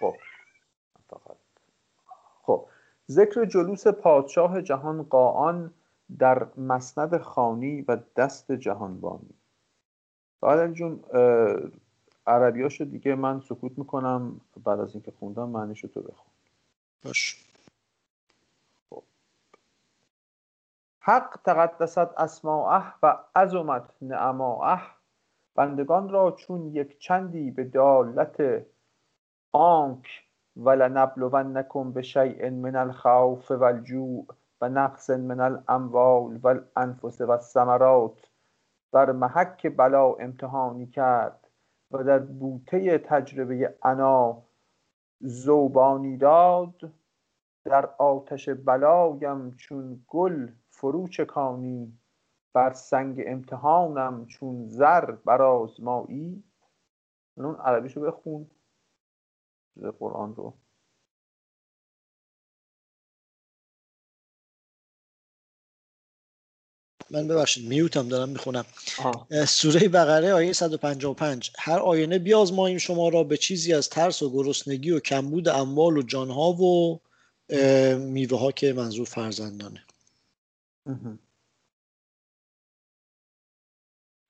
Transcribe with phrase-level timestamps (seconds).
[0.00, 0.14] خب.
[1.10, 1.36] فقط
[2.42, 2.66] خب.
[3.10, 5.74] ذکر جلوس پادشاه جهان قاان
[6.18, 9.34] در مسند خانی و دست جهانبانی.
[10.40, 11.04] بعد جون
[12.26, 14.40] عربیاشو دیگه من سکوت می‌کنم.
[14.64, 16.32] بعد از اینکه خوندم معنیشو تو بخون.
[17.04, 17.44] باش.
[18.90, 19.02] خب.
[21.00, 24.80] حق تقدست اسماعه و عظمت نعماعه
[25.54, 28.66] بندگان را چون یک چندی به دالت
[29.52, 30.08] آنک
[30.56, 34.26] ولنبلونکم به شیء من الخوف والجوع
[34.60, 38.30] و نقص من الاموال والانفس و الثمرات
[38.92, 41.50] بر محک بلا امتحانی کرد
[41.90, 44.42] و در بوته تجربه انا
[45.20, 46.92] زوبانی داد
[47.64, 51.98] در آتش بلایم چون گل فرو چکانی
[52.52, 56.44] بر سنگ امتحانم چون زر بر آزمایی.
[57.36, 58.50] اون عربیشو بخون.
[59.82, 60.54] قرآن رو.
[67.10, 68.64] من ببخشید میوتم دارم می‌خونم.
[69.48, 74.90] سوره بقره آیه 155 هر آینه بیازماییم شما را به چیزی از ترس و گرسنگی
[74.90, 77.00] و کمبود اموال و جانها و
[77.98, 79.86] میوه ها که منظور فرزندانه.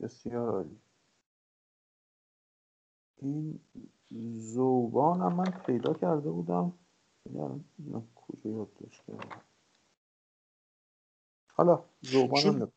[0.01, 0.81] بسیار عالی.
[3.17, 3.61] این
[4.37, 6.73] زوبان هم من پیدا کرده بودم.
[8.15, 8.69] کجا یاد
[9.07, 9.29] کردم.
[11.55, 12.73] حالا زوبان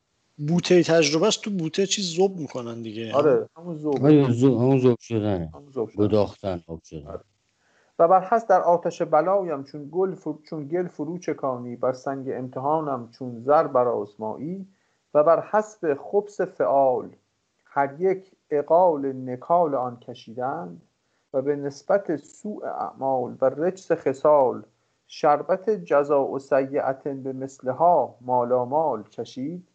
[0.47, 5.51] بوته تجربه است تو بوته چیز زوب می‌کنن دیگه آره همون زوب همون زوب شدنه.
[5.97, 7.07] گداختن آب شدن.
[7.07, 7.23] آره.
[7.99, 10.33] و بر هست در آتش بلایم چون گل فر...
[10.49, 14.67] چون گل فرو چکانی بر سنگ امتحانم چون زر بر آزمایی.
[15.13, 17.15] و بر حسب خبس فعال
[17.65, 20.81] هر یک اقال نکال آن کشیدند
[21.33, 24.63] و به نسبت سوء اعمال و رجس خصال
[25.07, 29.67] شربت جزا و سیعتن به مثلها مالامال چشید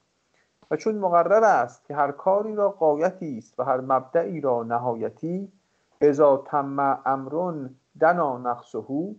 [0.71, 5.53] و چون مقرر است که هر کاری را قایتی است و هر مبدعی را نهایتی
[6.01, 9.15] ازا تم امرون دنا نقصهو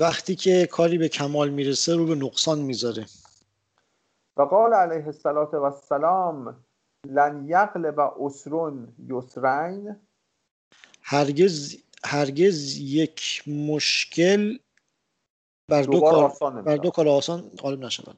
[0.00, 3.06] وقتی که کاری به کمال می‌رسه رو به نقصان می‌ذاره.
[4.36, 5.06] و قال علیه
[5.54, 6.56] السلام
[7.04, 9.96] لن یغلب اسرون یسرین.
[11.08, 14.58] هرگز هرگز یک مشکل
[15.68, 18.16] بر دو کار بر دو کار آسان غالب نشود.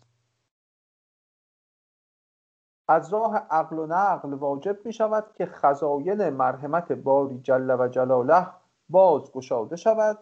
[2.88, 8.47] از راه عقل و نقل واجب می شود که خزاین مرحمت باری جل و جلاله
[8.88, 10.19] باز گشاده شود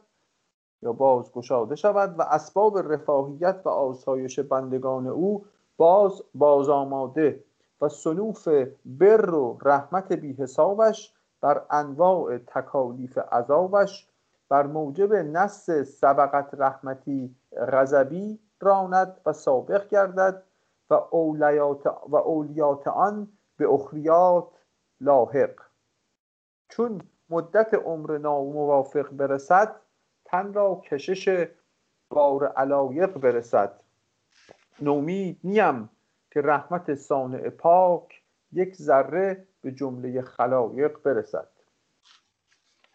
[0.83, 5.47] یا باز گشاده شود و اسباب رفاهیت و آسایش بندگان او
[5.77, 7.45] باز باز آماده
[7.81, 8.49] و سنوف
[8.85, 14.09] بر و رحمت بی حسابش بر انواع تکالیف عذابش
[14.49, 17.37] بر موجب نص سبقت رحمتی
[17.73, 20.43] غضبی راند و سابق گردد
[20.91, 24.49] و اولیات, و اولیات آن به اخریات
[25.01, 25.63] لاحق.
[26.69, 29.77] چون مدت عمر ناموافق برسد
[30.25, 31.49] تن را کشش
[32.11, 33.81] بار علایق برسد.
[34.81, 35.91] نومید نیم
[36.31, 38.23] که رحمت صانع پاک
[38.53, 41.49] یک ذره به جمله خلایق برسد.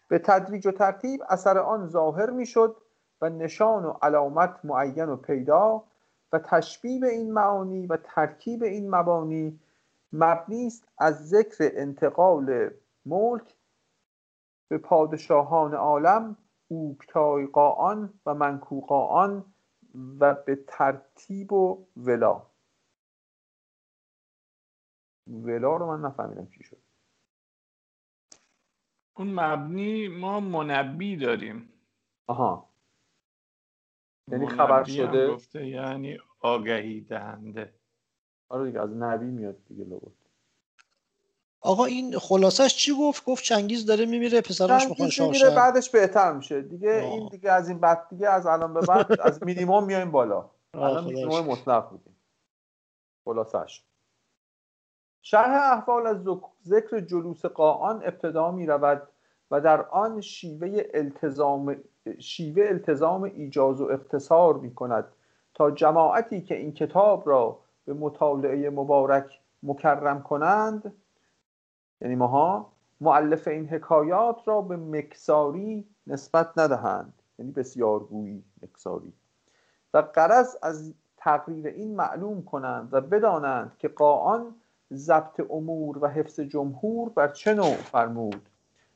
[0.08, 2.76] به تدریج و ترتیب اثر آن ظاهر می‌شد
[3.20, 5.84] و نشان و علامت معین و پیدا
[6.32, 9.60] و تشبیه این معانی و ترکیب این مبانی
[10.12, 12.70] مبنی است از ذکر انتقال
[13.06, 13.56] ملک
[14.68, 16.36] به پادشاهان عالم
[16.68, 19.44] اوکتای قاان و منکوقان
[20.20, 22.51] و به ترتیب و ولا.
[25.26, 26.78] ولا رو من نفهمیدم چی شد.
[29.14, 31.68] اون مبنی ما منبی داریم.
[32.26, 32.68] آها.
[34.28, 37.74] یعنی خبر شده؟ گفته یعنی آگهی دهنده.
[38.48, 40.12] آره دیگه از نبی میاد دیگه لغت
[41.60, 46.62] آقا این خلاصش چی گفت؟ گفت چنگیز داره میمیره پسراش می‌خوان شاه بعدش بهتر میشه.
[46.62, 47.12] دیگه آه.
[47.12, 50.50] این دیگه از این بعد دیگه از الان به بعد از مینیمم میایم بالا.
[50.74, 52.16] الان مینیمم مطلق بودیم.
[53.24, 53.82] خلاصش
[55.22, 56.24] شرح احوال از
[56.64, 59.02] ذکر جلوس قاان ابتدا می رود
[59.50, 61.76] و در آن شیوه التزام,
[62.18, 65.04] شیوه التزام ایجاز و اقتصار می کند
[65.54, 70.92] تا جماعتی که این کتاب را به مطالعه مبارک مکرم کنند
[72.00, 79.12] یعنی ماها معلف این حکایات را به مکساری نسبت ندهند یعنی بسیارگویی مکساری.
[79.94, 84.54] و قرض از تقریر این معلوم کنند و بدانند که قاان
[84.94, 88.48] ضبط امور و حفظ جمهور بر چه نوع فرمود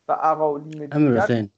[0.08, 1.48] و اقالیم دیگر.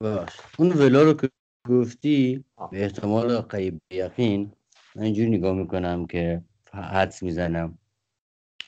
[0.00, 0.40] باش.
[0.58, 1.30] اون ولا رو که
[1.68, 4.52] گفتی به احتمال قیب یقین
[4.94, 7.78] من اینجوری نگاه می‌کنم که حدس می‌زنم.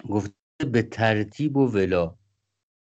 [0.09, 0.33] گفته
[0.73, 2.15] به ترتیب و ولا.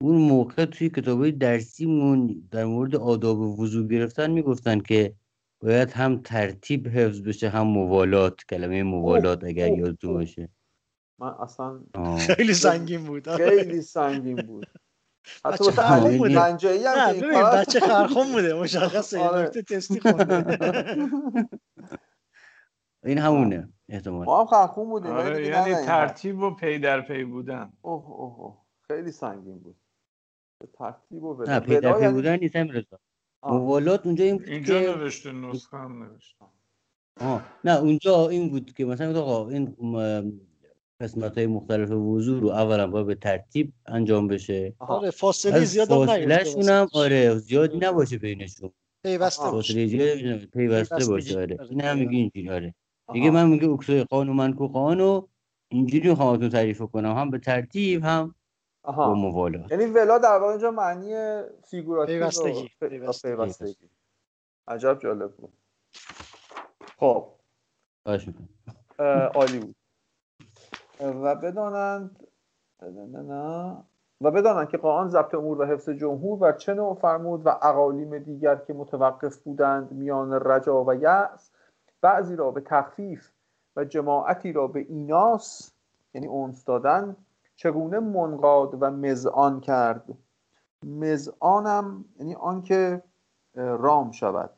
[0.01, 5.15] اون موقع توی کتابای درسیمون در مورد آداب وضوع گرفتن می‌گفتن که
[5.61, 10.49] باید هم ترتیب حفظ بشه هم موالات کلمه موالات اگر یادتون باشه.
[11.19, 11.81] من اصلا
[12.19, 13.37] خیلی سنگین بود.
[13.37, 14.67] خیلی سنگین بود.
[15.45, 19.43] حتی بچه خرخون بوده نه ببین بچه خرخون بوده مشخصه آره.
[19.43, 20.59] نکته تستی خونده.
[23.05, 27.73] این همونه احتمال ما هم خرخون بودیم آره یعنی ترتیب و پی در پی بودن.
[27.83, 28.57] اوه اوه اوه.
[28.89, 29.77] خیلی سنگین بود.
[30.73, 32.99] ترتیب و نه پی در پی بودن نیست رضا
[33.43, 36.45] موالات اونجا این بود اینجا نوشته نسخه هم نوشته.
[37.21, 37.47] آه.
[37.65, 39.77] نه اونجا این بود که مثلا آقا این
[41.01, 44.75] قسمت های مختلف وضو رو اولا باید به ترتیب انجام بشه.
[44.79, 48.73] آره فاصله زیاد هم فاصله هم آره زیادی نباشه بینشون
[49.05, 49.57] پیوسته باشه.
[49.57, 51.59] فاصله زیاد پیوسته باشه آره.
[51.71, 52.75] این هم میگه اینجوری آره.
[53.13, 55.29] دیگه من میگه اکسای قانون من کو قانون
[55.69, 57.17] اینجوری خواهدتون تعریف کنم.
[57.17, 58.35] هم به ترتیب هم
[58.85, 62.71] با موالات یعنی ولا در واقع اینجا معنی فیگوراتیو پیوستگی
[63.23, 63.89] پیوستگی.
[64.69, 65.53] عجب جالب بود.
[66.99, 67.33] خب.
[69.35, 69.76] عالی بود.
[71.01, 72.27] و بدانند
[74.21, 78.19] و بدانند که قاان ضبط امور و حفظ جمهور و چه نوع فرمود و اقالیم
[78.19, 81.51] دیگر که متوقف بودند میان رجا و یأس
[82.01, 83.31] بعضی را به تخفیف
[83.77, 85.73] و جماعتی را به ایناس
[86.15, 87.17] یعنی اونس دادن
[87.57, 90.05] چگونه منقاد و مزعان کرد.
[90.83, 93.03] مزعانم یعنی آنکه
[93.55, 94.51] رام شود.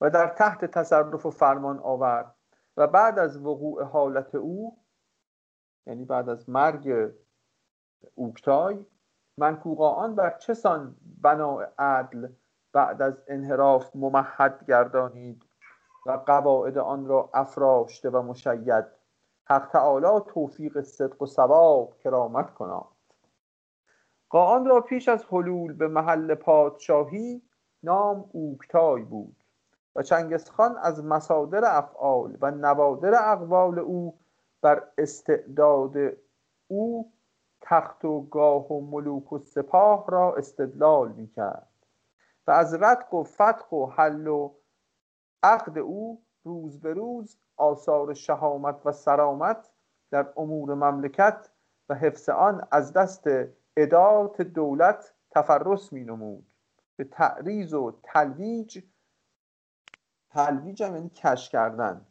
[0.00, 2.34] و در تحت تصرف و فرمان آورد.
[2.78, 4.78] و بعد از وقوع حالت او
[5.86, 7.12] یعنی بعد از مرگ
[8.14, 8.86] اوکتای
[9.38, 12.28] منکوقان بر چه سان بنا عدل
[12.72, 15.44] بعد از انحراف ممهد گردانید
[16.06, 18.84] و قواعد آن را افراشته و مشید؟
[19.44, 22.86] حق تعالی توفیق صدق و ثواب کرامت کناد.
[24.28, 27.42] قاان را پیش از حلول به محل پادشاهی
[27.82, 29.44] نام اوکتای بود.
[29.98, 34.18] و از مصادر افعال و نوادر اقوال او
[34.60, 35.96] بر استعداد
[36.68, 37.12] او
[37.60, 41.68] تخت و گاه و ملوک و سپاه را استدلال می کرد
[42.46, 44.54] و از رتق و فتق و حل و
[45.42, 49.70] عقد او روز به روز آثار شهامت و سرامت
[50.10, 51.50] در امور مملکت
[51.88, 53.28] و حفظ آن از دست
[53.76, 56.46] ادات دولت تفرس می نمود
[56.96, 58.84] به تعریض و تلویج
[60.30, 62.06] تلویج هم یعنی کش کردن.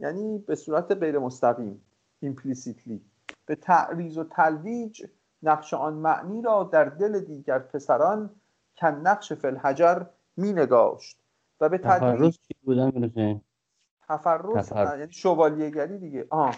[0.00, 1.82] یعنی به صورت غیر مستقیم
[2.20, 3.04] ایمپلیسیتلی
[3.46, 5.06] به تعریض و تلویج
[5.42, 8.30] نقش آن معنی را در دل دیگر پسران
[8.76, 10.02] کن نقش فلحجر
[10.36, 11.18] می نگاشت
[11.60, 12.38] و به تدریج
[14.08, 16.26] تفرس یعنی شوالیهگری دیگه.
[16.30, 16.54] آه.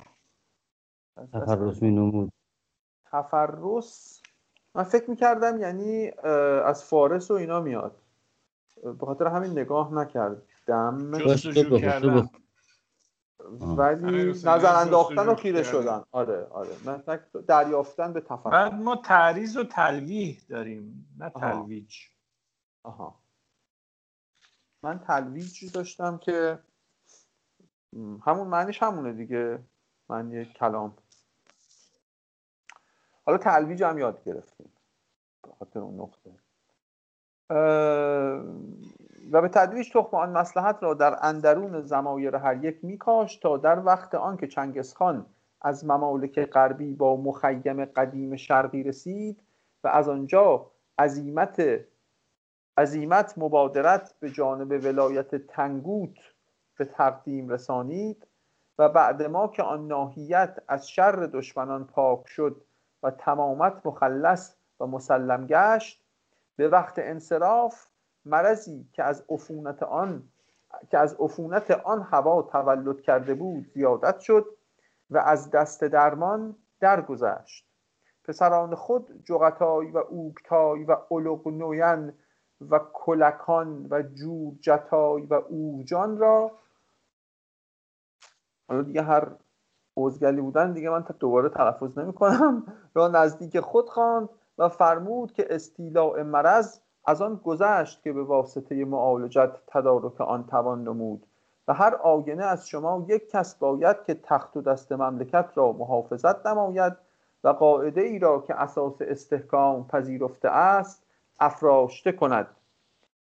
[1.33, 2.33] تفرس می نمود.
[3.13, 4.23] تفرس
[4.75, 6.11] من فکر می‌کردم یعنی
[6.65, 7.97] از فارس و اینا میاد.
[8.83, 9.95] به خاطر همین نگاه
[10.71, 12.31] نکردم
[13.61, 16.05] ولی نظر انداختن و خیره شدن.
[16.11, 16.71] آره آره.
[16.85, 17.03] من
[17.49, 21.97] دریافتن به تفرس بعد ما تعریض و تلویح داریم نه تلویج.
[22.83, 23.21] آها.
[24.83, 26.59] من تلویج داشتم که
[28.27, 29.59] همون معنیش همونه دیگه.
[30.09, 30.97] معنی کلام.
[33.27, 34.73] حالا تلویج هم یاد گرفتیم.
[35.43, 36.31] به خاطر اون نقطه.
[39.33, 43.87] و به تدریج تخم آن مسلحت را در اندرون زمایر هر یک میکاش تا در
[43.87, 45.27] وقت آن که چنگسخان
[45.61, 49.43] از ممالک غربی با مخیم قدیم شرقی رسید
[49.85, 51.63] و از آنجا عظیمت
[52.79, 56.17] عظیمت مبادرت به جانب ولایت تنگوت
[56.79, 58.27] به تقدیم رسانید
[58.79, 62.65] و بعد ما که آن ناحیت از شر دشمنان پاک شد
[63.03, 66.05] و تمامت مخلص و مسلم گشت
[66.57, 67.88] به وقت انصراف
[68.29, 70.29] مرضی که از عفونت آن
[70.91, 74.47] که از عفونت آن هوا تولد کرده بود زیادت شد
[75.11, 77.69] و از دست درمان درگذشت.
[78.25, 82.13] پسران خود جغتای و اوگتای و القنوین
[82.61, 86.59] و کلکان و جورجتای و اوجان را
[88.69, 89.37] حالا دیگه هر
[89.95, 95.47] اوزگلی بودن دیگه من دوباره تلفظ نمی کنم را نزدیک خود خواند و فرمود که
[95.51, 101.27] استیلاء مرض از آن گذشت که به واسطه معالجت تدارک آن توان نمود
[101.69, 106.47] و هر آینه از شما یک کس باید که تخت و دست مملکت را محافظت
[106.47, 106.93] نماید
[107.45, 111.03] و قاعده ای را که اساس استحکام پذیرفته است
[111.41, 112.47] افراشته کند.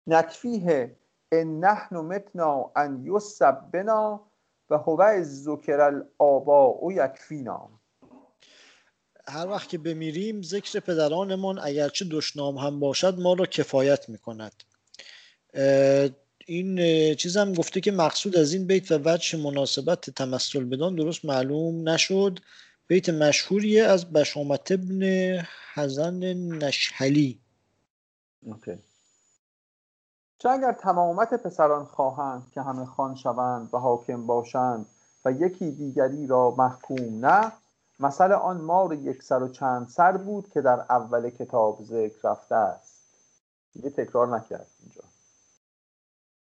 [0.08, 0.96] نکفیه
[1.32, 4.20] ان نحن متنا ان یسب بنا
[4.70, 7.70] و هو ذکر الاباء یکفینا.
[9.30, 14.64] هر وقت که بمیریم ذکر پدرانمان اگرچه دشنام هم باشد ما را کفایت می‌کند.
[16.46, 16.76] این
[17.16, 22.40] چیزم گفته که مقصود از این بیت و وجه مناسبت تمثل بدان درست معلوم نشد.
[22.88, 25.04] بیت مشهوریه از بشامت ابن
[25.74, 27.40] حزن نشهلی.
[28.46, 28.78] اوکی.
[30.40, 34.86] چه اگر تمامت پسران خواهند که همه خان شوند و حاکم باشند
[35.26, 37.52] و یکی دیگری را محکوم نه
[38.00, 42.56] مثل آن مار یک سر و چند سر بود که در اول کتاب ذکر رفته
[42.56, 42.96] است.
[43.74, 45.04] دیگه تکرار نکرد اینجا.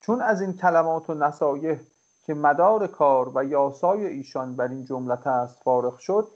[0.00, 1.80] چون از این کلمات و نصایح
[2.22, 6.28] که مدار کار و یاسای ایشان بر این جملت است فارغ شد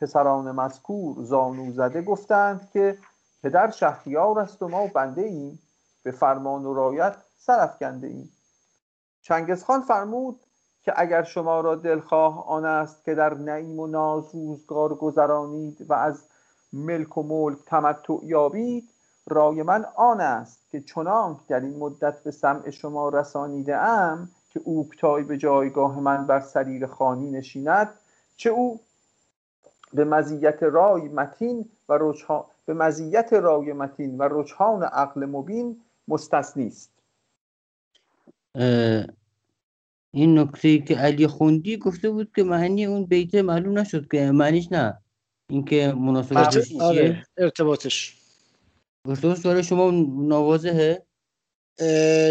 [0.00, 2.98] پسران مذکور زانو زده گفتند که
[3.42, 5.62] پدر شهریار است و ما بنده ایم
[6.02, 8.32] به فرمان و رایت سرفکنده ایم.
[9.22, 10.40] چنگزخان فرمود
[10.88, 15.94] که اگر شما را دلخواه آن است که در نعیم و ناز روزگار گذرانید و
[15.94, 16.24] از
[16.72, 18.88] ملک و ملک تمتع یابید
[19.26, 24.60] رای من آن است که چنانک در این مدت به سمع شما رسانیده ام که
[24.64, 27.88] اوکتای به جایگاه من بر سریر خانی نشیند
[28.36, 28.80] چه او
[29.94, 36.66] به مزیت رای متین و رجحان به مزیت رای متین و رجحان عقل مبین مستثنی
[36.66, 36.90] است.
[40.14, 44.72] این نکته که علی خوندی گفته بود که معنی اون بیت معلوم نشد که معنیش
[44.72, 44.98] نه.
[45.50, 48.16] اینکه مناسبتش آره ارتباطش.
[49.08, 51.02] گفته بود شما نوازهه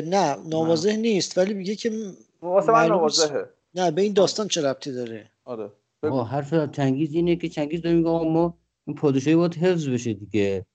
[0.05, 1.91] نه نوازه نیست ولی میگه که
[2.41, 5.71] واسه من نوازهه نه به این داستان چه ربطی داره؟ آره
[6.03, 8.57] حرف چنگیز اینه که چنگیز داره میگه ما
[8.87, 10.65] این پادشاهی باید حفظ بشه دیگه.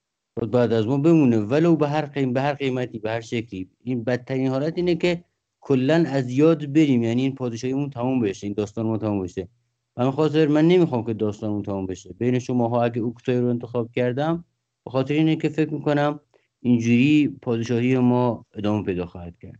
[0.52, 1.38] بعد از ما بمونه.
[1.38, 3.70] ولو به هر قیم به هر قیمتی به هر شکلی.
[3.84, 5.24] این بدترین حالت اینه که
[5.62, 7.02] کلا از یاد بریم.
[7.02, 8.46] یعنی این پادشاهیمون تموم بشه.
[8.46, 9.48] این داستان ما تموم بشه.
[9.96, 12.14] من خاطر من نمی‌خوام که داستانمون تموم بشه.
[12.18, 14.44] بین شما ها اگه اوکتای رو انتخاب کردم
[14.84, 16.20] به خاطر اینه که فکر می‌کنم
[16.60, 19.58] اینجوری پادشاهی ما ادامه پیدا خواهد کرد.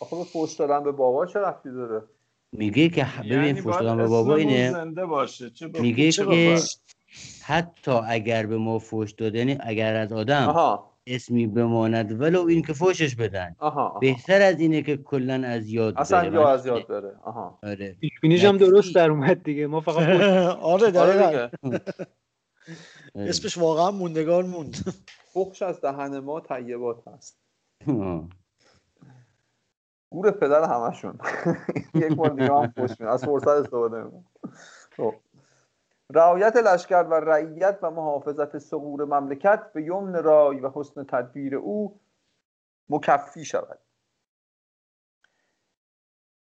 [0.00, 2.02] آخه به فوش دادن به بابا چه رفتی داره؟
[2.52, 4.70] میگه که ببین یعنی فوش دادن به بابا اینه.
[4.70, 5.50] زنده باشه.
[5.50, 6.58] چه میگه که
[7.42, 10.87] حتی اگر به ما فوش داده یعنی اگر از آدم آها.
[11.08, 13.56] اسمی بماند ولو این که فوشش بدن.
[13.58, 13.98] آها, آها.
[13.98, 17.16] بهتر از اینه که کلا از یاد اصلا یا از یاد بره.
[17.22, 17.58] آها.
[17.62, 17.96] آره.
[18.22, 19.66] هم درست در اومد دیگه.
[19.66, 20.20] ما فقط
[20.74, 21.48] آره دقیقاً.
[23.14, 24.76] اسمش واقعا موندگار موند.
[25.34, 27.38] فخش از دهن ما طیبات هست.
[30.10, 31.18] گور پدر همشون.
[31.94, 34.04] یک بار دیگه هم خوش از فرصت استفاده
[34.96, 35.14] خب.
[36.10, 42.00] رعایت لشکر و رعیت و محافظت سقور مملکت به یمن رای و حسن تدبیر او
[42.88, 43.78] مکفی شود.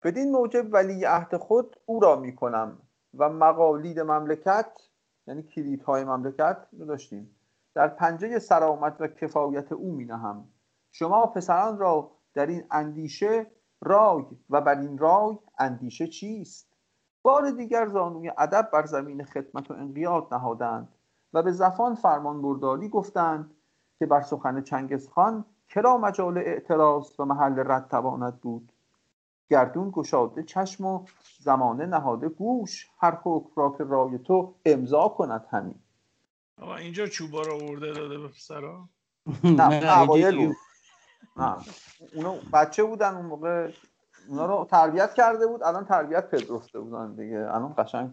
[0.04, 2.82] بدین موجب ولی عهد خود او را می کنم
[3.18, 4.72] و مقالید مملکت
[5.28, 7.36] یعنی کلیدهای مملکت رو داشتیم
[7.74, 10.48] در پنجه سرامت و کفایت او می نهم.
[10.92, 13.52] شما پسران را در این اندیشه
[13.82, 16.71] رای و بر این رای اندیشه چیست؟
[17.22, 20.88] بار دیگر زانوی ادب بر زمین خدمت و انقیاد نهادند
[21.34, 23.52] و به زفان فرمان برداری گفتند
[24.00, 28.72] که بر سخن چنگزخان کرا مجال اعتراض و محل رد تواند بود.
[29.50, 31.06] گردون گشاده چشم و
[31.40, 35.76] زمانه نهاده گوش هر حکم را که رای تو امضا کند همین
[36.62, 38.90] آقا اینجا چوبا رو آورده داده به پسرا؟
[39.44, 40.56] نه اوایل بود
[41.38, 41.56] نه
[42.16, 43.72] اونا بچه بودن اون موقع.
[44.32, 47.38] اونا رو تربیت کرده بود الان تربیت پذیرفته بودن دیگه.
[47.38, 48.12] الان قشنگ.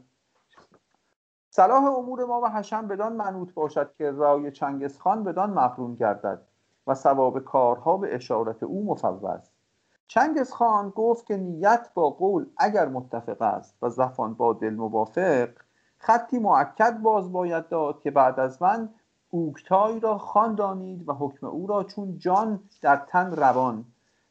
[1.51, 6.43] صلاح امور ما و حشم بدان منوط باشد که رای چنگزخان بدان مقرون گردد
[6.87, 9.51] و ثواب کارها به اشارت او مفوض.
[10.09, 15.49] چنگزخان گفت که نیت با قول اگر متفق است و زفان با دل موافق
[15.99, 18.89] خطی معکد باز باید داد که بعد از من
[19.31, 23.85] اوکتای را خواندانید و حکم او را چون جان در تن روان.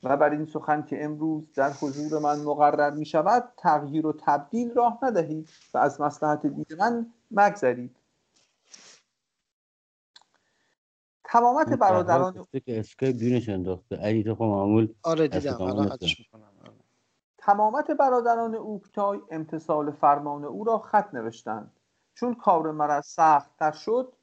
[0.08, 4.74] و بر این سخن که امروز در حضور من مقرر می شود تغییر و تبدیل
[4.74, 7.96] راه ندهید و از مصلحت دید من مگذرید.
[11.24, 12.84] تمامت برادران که
[13.48, 13.96] انداخته.
[13.96, 15.98] علی تو خب معمول آره دیدم الان
[17.38, 21.72] تمامت برادران اوکتای امتصال فرمان او را خط نوشتند.
[22.14, 24.14] چون کار مرا سخت تر شد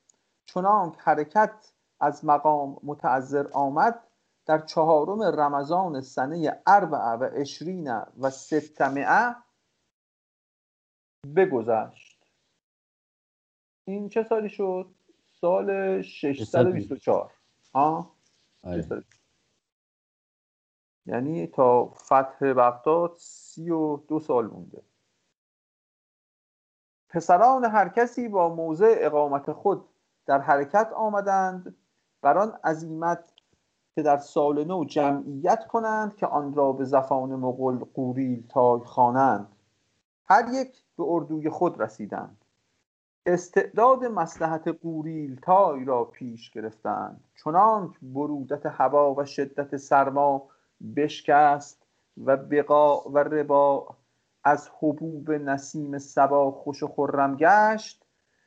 [0.47, 4.00] چنانک حرکت از مقام متعذر آمد
[4.47, 9.37] در چهارم رمضان سنه اربع و اشرین و ستمعه
[11.37, 12.25] بگذشت.
[13.85, 14.95] این چه سالی شد؟
[15.41, 17.33] سال 624
[17.75, 18.17] ها
[18.63, 19.05] آره.
[21.07, 24.83] یعنی تا فتح بغداد سی و دو سال مونده.
[27.09, 29.89] پسران هر کسی با موضع اقامت خود
[30.27, 31.77] در حرکت آمدند.
[32.23, 33.34] بر آن عظیمت
[33.95, 39.49] که در سال نو جمعیت کنند که آن را به زفان مغل قوریل تای خوانند.
[40.25, 42.45] هر یک به اردوی خود رسیدند.
[43.27, 47.25] استعداد مسلحت قوریل تای را پیش گرفتند.
[47.45, 50.43] چنانک برودت هوا و شدت سرما
[50.97, 51.87] بشکست
[52.25, 53.97] و بقا و ربا
[54.45, 58.05] از حبوب نسیم سبا خوش و خرم گشت.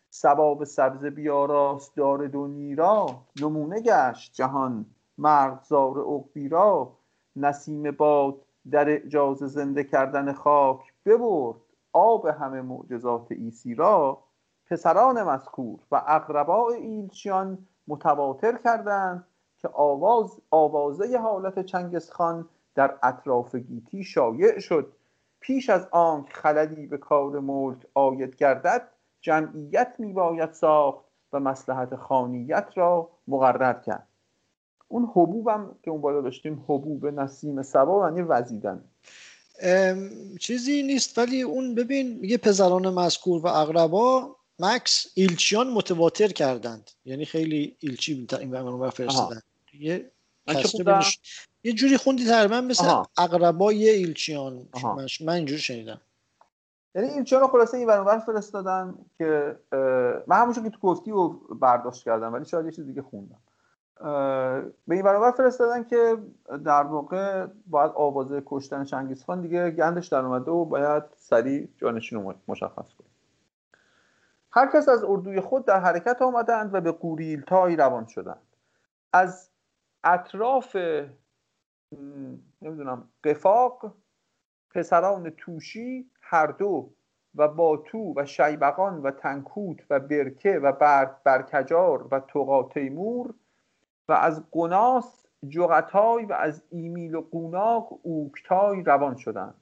[0.09, 3.07] سباب سبز بیاراست دار دو نیرا
[3.41, 4.85] نمونه گشت جهان.
[5.17, 6.93] مرغزار عقبی را
[7.35, 8.35] نسیم باد
[8.71, 11.55] در اجاز زنده کردن خاک ببرد
[11.93, 14.23] آب همه معجزات ایسی را.
[14.65, 24.03] پسران مذکور و اقرباء ایلچیان متواتر کردند که آواز آوازه حالت چنگسخان در اطراف گیتی
[24.03, 24.93] شایع شد.
[25.39, 28.87] پیش از آنک خلدی به کار ملک آید گردد
[29.21, 34.06] جمعیت میباید ساخت و مسلحت خانیت را مقرر کرد.
[34.87, 38.83] اون حبوبم که اون بالا داشتیم حبوب نسیم سبا یعنی وزیدن.
[40.39, 46.91] چیزی نیست ولی اون ببین میگه پزران مذکور و اقربا مکس ایلچیان متواتر کردند.
[47.05, 49.41] یعنی خیلی ایلچی این برنامه فرستادن.
[49.79, 50.11] یه
[51.63, 54.67] یه جوری خوندی تقریبا مثل اقربای ایلچیان.
[55.21, 56.01] من اینجوری شنیدم.
[56.95, 59.59] یعنی ایلچیان رو خلاصه این برنامه فرستادن که
[60.27, 61.27] من همونشون که تو گفتی و
[61.59, 63.39] برداشت کردم ولی شاید یه چیز دیگه خوندم.
[64.87, 66.17] به این برابر فرستادن که
[66.65, 72.23] در واقع باید آوازه کشتن چنگیز خان دیگه گندش در اومده و باید سریع جانشین
[72.23, 73.07] رو مشخص کنه.
[74.51, 78.41] هر کس از اردوی خود در حرکت آمدند و به قوریل تای روان شدند.
[79.13, 79.49] از
[80.03, 80.75] اطراف
[82.61, 83.93] نمی‌دونم قفاق
[84.69, 86.89] پسران توشی هر دو
[87.35, 90.71] و باتو و شیبقان و تنکوت و برکه و
[91.23, 93.33] برکجار و تقا تیمور
[94.09, 99.55] و از قناس جغتای و از ایمیل و قوناق اوکتای روان شدند.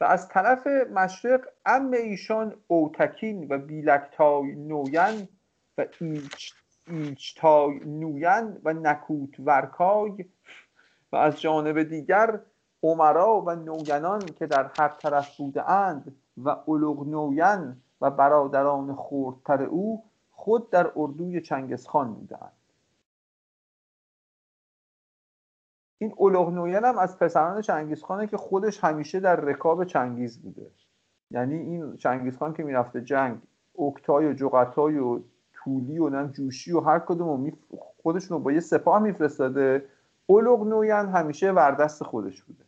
[0.00, 5.28] و از طرف مشرق ام ایشان اوتکین و بیلکتای نوین
[5.78, 6.54] و ایچ
[6.86, 10.24] ایچتای نوین و نکوت ورکای
[11.12, 12.40] و از جانب دیگر
[12.82, 19.62] عمرا و نوینان که در هر طرف بوده اند و علوغ نوین و برادران خوردتر
[19.62, 22.55] او خود در اردوی چنگسخان بودند
[25.98, 26.14] این
[26.50, 30.70] نوین هم از پسران چنگیزخانه که خودش همیشه در رکاب چنگیز بوده.
[31.30, 33.40] یعنی این چنگیزخان که می‌رفته جنگ
[33.78, 35.20] اکتای و جغتای و
[35.52, 37.52] طولی و نم جوشی و هر کدوم
[38.02, 39.88] خودشون رو با یه سپاه میفرستاده.
[40.30, 42.64] نوین همیشه وردست خودش بوده.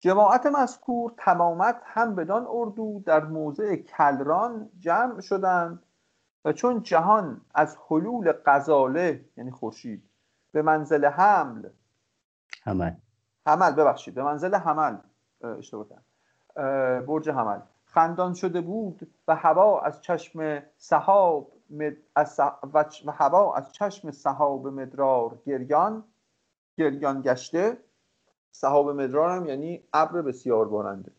[0.00, 5.82] جماعت مذکور تمامت هم بدان اردو در موضع کلران جمع شدند
[6.44, 10.02] و چون جهان از حلول غزاله یعنی خورشید
[10.54, 11.68] به منزل حمل.
[12.62, 12.92] حمل.
[13.46, 14.14] حمل ببخشید.
[14.14, 14.96] به منزل حمل
[15.58, 15.86] اشتباه
[17.00, 17.60] برج حمل.
[17.84, 21.52] خندان شده بود و هوا از چشم سحاب
[22.16, 22.40] از
[23.06, 26.04] و هوا از چشم سحاب مدرار گریان
[26.78, 27.78] گریان گشته.
[28.50, 31.12] سحاب مدرار هم یعنی ابر بسیار بارنده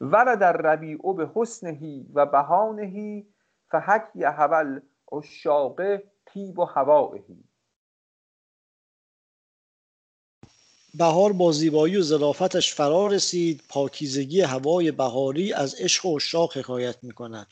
[0.00, 3.26] ور در ربیع به حسنهی و بهانهی
[3.70, 4.80] فحک یحول
[5.12, 5.80] عشاق
[6.26, 7.44] تیب و هوائهی
[10.98, 13.62] بهار با زیبایی و ظرافتش فرا رسید.
[13.68, 17.46] پاکیزگی هوای بهاری از عشق و اشاق حکایت می کند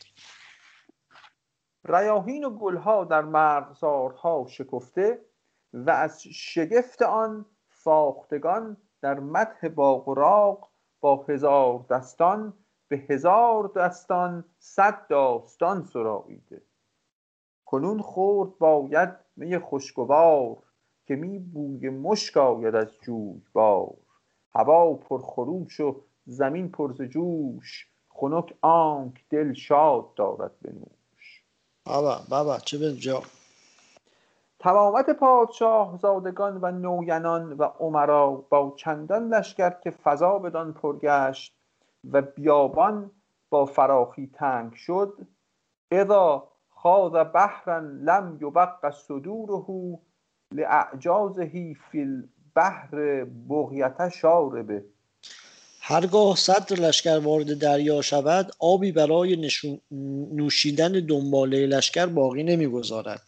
[1.84, 5.24] ریاهین و گلها در مرغزارها شکفته
[5.72, 10.68] و از شگفت آن فاختگان در مدح باغراق
[11.00, 12.54] با هزار دستان
[12.88, 16.62] به هزار دستان صد داستان سراییده
[17.64, 20.65] کنون خورد باید می خوشگوار.
[21.06, 23.94] که می بوی مشک آید از جوی بار.
[24.54, 27.86] هوا پر خروش و زمین پر جوش.
[28.16, 31.42] خنک آنک دل شاد دارد بنوش
[31.86, 33.22] بابا بابا چه بجا
[34.58, 41.56] تمامت پادشاه زادگان و نوینان و عمرا با چندان لشکر که فضا بدان پرگشت
[42.12, 43.10] و بیابان
[43.50, 45.26] با فراخی تنگ شد
[45.90, 49.98] اذا خاض بحرا لم یبق صدوره
[50.56, 54.84] لاعجازه فی البحر بغیت شاربه.
[55.80, 59.50] هرگاه صدر لشکر وارد دریا شود آبی برای
[60.32, 63.22] نوشیدن دنباله لشکر باقی نمی‌گذارد.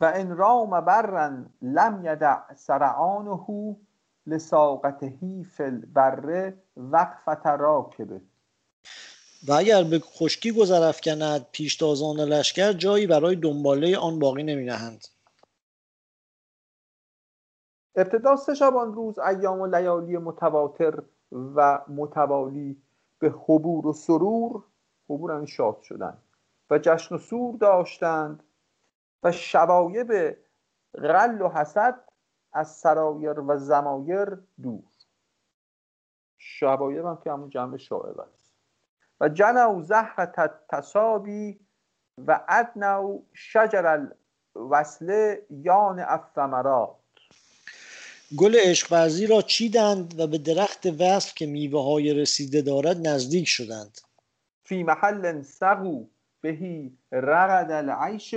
[0.00, 3.76] و ان رام برن لم یدع سرعانه
[4.26, 5.12] لساقته
[5.56, 8.20] فی البر وقفت راکبه.
[9.48, 15.06] و اگر به خشکی گذر افکند پیشتازان لشکر جایی برای دنباله آن باقی نمی نهند
[17.96, 22.82] ابتدا سه شبان روز ایام و لیالی متواتر و متوالی
[23.18, 24.64] به حبور و سرور
[25.08, 26.22] حبور هم شاد شدند
[26.70, 28.42] و جشن و سور داشتند
[29.22, 30.36] و شبایب
[30.94, 32.00] غل و حسد
[32.52, 34.84] از سرایر و زمایر دور.
[36.38, 38.56] شبایب هم که همون جمع شاعب است.
[39.20, 40.26] و جنو زهر
[40.68, 41.60] تصابی
[42.26, 44.08] و ادنو شجر
[44.56, 47.05] الوصله یان افمرات
[48.36, 48.92] گل عشق
[49.30, 54.00] را چیدند و به درخت وصف که میوه های رسیده دارد نزدیک شدند.
[54.64, 56.04] فی محل سقو
[56.40, 58.34] بهی رغد العیش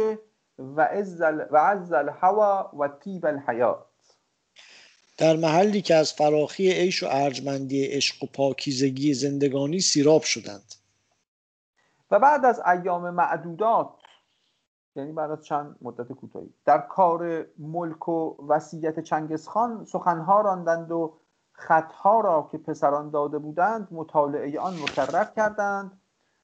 [0.58, 3.86] و عز الهوا و تیب الحیات.
[5.17, 10.75] در محلی که از فراخی عیش و ارجمندی عشق و پاکیزگی زندگانی سیراب شدند.
[12.12, 13.98] و بعد از ایام معدودات
[14.95, 16.54] یعنی از چند مدت کوتاهی.
[16.65, 21.17] در کار ملک و وصیت چنگزخان سخنها راندند و
[21.52, 26.02] خطها را که پسران داده بودند مطالعه آن مکرر کردند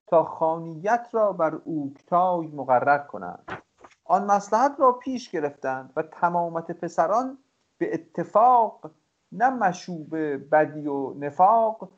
[0.07, 3.51] تا خانیت را بر اوکتای مقرر کنند.
[4.05, 7.37] آن مسلحت را پیش گرفتند و تمامت پسران
[7.77, 8.91] به اتفاق
[9.31, 10.15] نه مشوب
[10.55, 11.89] بدی و نفاق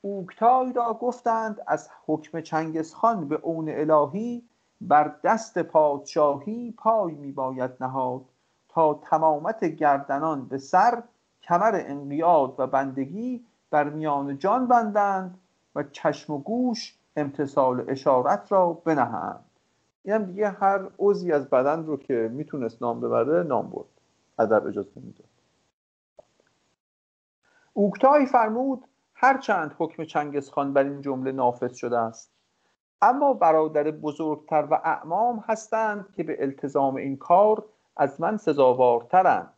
[0.00, 4.48] اوکتای را گفتند از حکم چنگزخان به اون الهی
[4.80, 8.24] بر دست پادشاهی پای می باید نهاد
[8.68, 11.02] تا تمامت گردنان به سر
[11.42, 15.38] کمر انقیاد و بندگی بر میان جان بندند
[15.74, 19.44] و چشم و گوش امتصال اشارت را بنهند.
[20.02, 23.88] این هم دیگه هر عضوی از بدن رو که می‌تونست نام ببره نام برد.
[24.38, 25.26] ادب اجازه می‌داد.
[27.72, 28.84] اوکتای فرمود
[29.14, 32.30] هرچند حکم چنگزخان بر این جمله نافذ شده است.
[33.02, 37.64] اما برادر بزرگتر و اعمام هستند که به التزام این کار
[37.96, 39.52] از من سزاوارترند.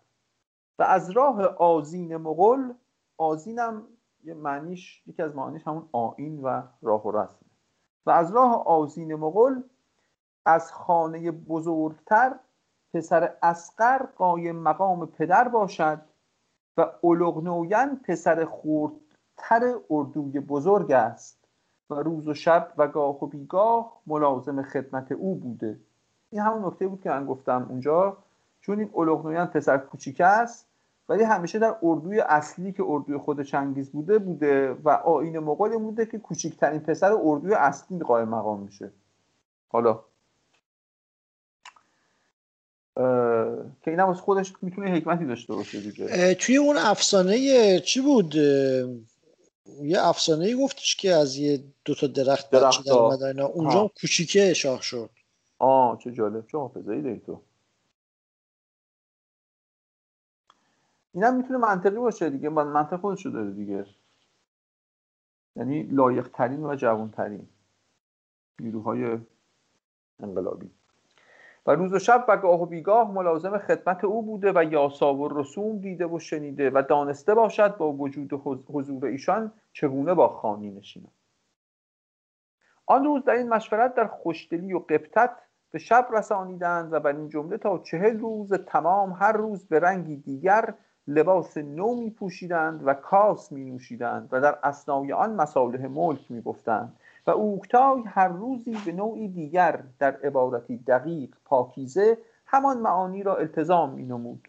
[0.78, 2.72] و از راه آزین مغل
[3.18, 3.82] آزینم
[4.24, 7.44] یه معنیش یکی از معانیش همون آین و راه و رسم.
[8.06, 9.62] و از راه آزین مغل
[10.46, 12.38] از خانه بزرگتر
[12.94, 16.00] پسر اسقر قایم مقام پدر باشد
[16.76, 21.37] و اولغنوین پسر خوردتر اردوی بزرگ است.
[21.90, 25.78] و روز و شب و گاه و بیگاه ملازم خدمت او بوده.
[26.30, 28.16] این همون نکته بود که من گفتم اونجا.
[28.60, 30.66] چون این اولوغنویان پسر کوچیک است
[31.08, 36.06] ولی همیشه در اردوی اصلی که اردوی خود چنگیز بوده بوده و آین مغول بوده
[36.06, 38.90] که کوچکترین پسر اردوی اصلی قائم مقام میشه.
[39.68, 40.00] حالا.
[43.82, 46.34] که این از خودش می‌تونه حکمتی داشته باشه دیگه.
[46.34, 48.34] توی اون افسانه چی بود؟
[49.82, 53.90] یه افسانه ای گفتش که از یه دو تا درخت, درخت بچه در اومدن اونجا
[54.00, 55.10] کوچیکه شاه شد.
[55.58, 56.46] آه چه جالب.
[56.46, 57.40] چه حافظه ای داری تو.
[61.14, 62.48] اینم می‌تونه منطقی باشه دیگه.
[62.48, 63.86] منطق خودش داره دیگه.
[65.56, 67.48] یعنی لایق ترین و جوان ترین
[68.60, 69.18] نیروهای
[70.20, 70.70] انقلابی.
[71.68, 75.28] و روز و شب و گاه و بیگاه ملازم خدمت او بوده و یاسا و
[75.28, 78.32] رسوم دیده و شنیده و دانسته باشد با وجود
[78.68, 81.12] حضور ایشان چگونه با خانی نشیند.
[82.86, 85.30] آن روز در این مشورت در خوشدلی و قبطت
[85.70, 90.16] به شب رسانیدند و بر این جمله تا چهل روز تمام هر روز به رنگی
[90.16, 90.74] دیگر
[91.06, 96.42] لباس نو می پوشیدند و کاس می نوشیدند و در اسنای آن مصالح ملک می
[96.42, 96.96] گفتند
[97.28, 103.90] و اوکتای هر روزی به نوعی دیگر در عبارتی دقیق پاکیزه همان معانی را التزام
[103.90, 104.48] می نمود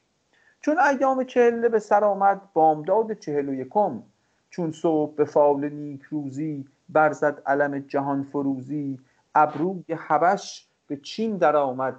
[0.62, 4.04] چون ایام چهله به سر آمد بامداد چهل و یکم.
[4.50, 9.00] چون صبح به فال نیک روزی برزد علم جهان فروزی
[9.36, 11.96] ابروی حبش به چین درآمد.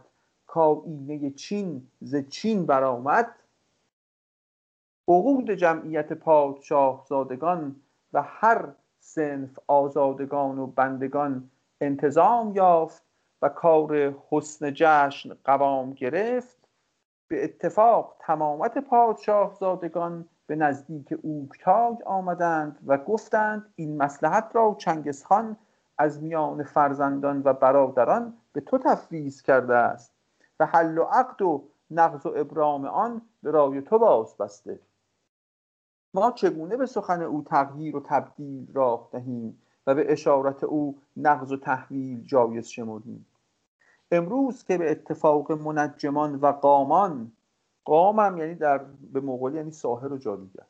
[0.47, 3.27] کاینه چین ز چین برآمد.
[5.09, 7.77] عقود جمعیت پادشاه زادگان
[8.13, 8.69] و هر
[9.01, 13.03] سنف آزادگان و بندگان انتظام یافت
[13.43, 16.61] و کار حسن جشن قوام گرفت.
[17.29, 25.57] به اتفاق تمامت پادشاه زادگان به نزدیک اوکتاگ آمدند و گفتند این مسلحت را چنگسخان
[25.99, 30.13] از میان فرزندان و برادران به تو تفویض کرده است
[30.61, 34.81] و حل و عقد و نقض و ابرام آن به رای تو باز بسته
[36.15, 41.53] ما چگونه به سخن او تغییر و تبدیل راه دهیم و به اشارت او نقض
[41.53, 43.27] و تحویل جایز شمردیم؟
[44.11, 47.33] امروز که به اتفاق منجمان و قامان
[47.85, 48.79] قامم یعنی در
[49.13, 50.65] به مغولی یعنی ساحر و جادوگر.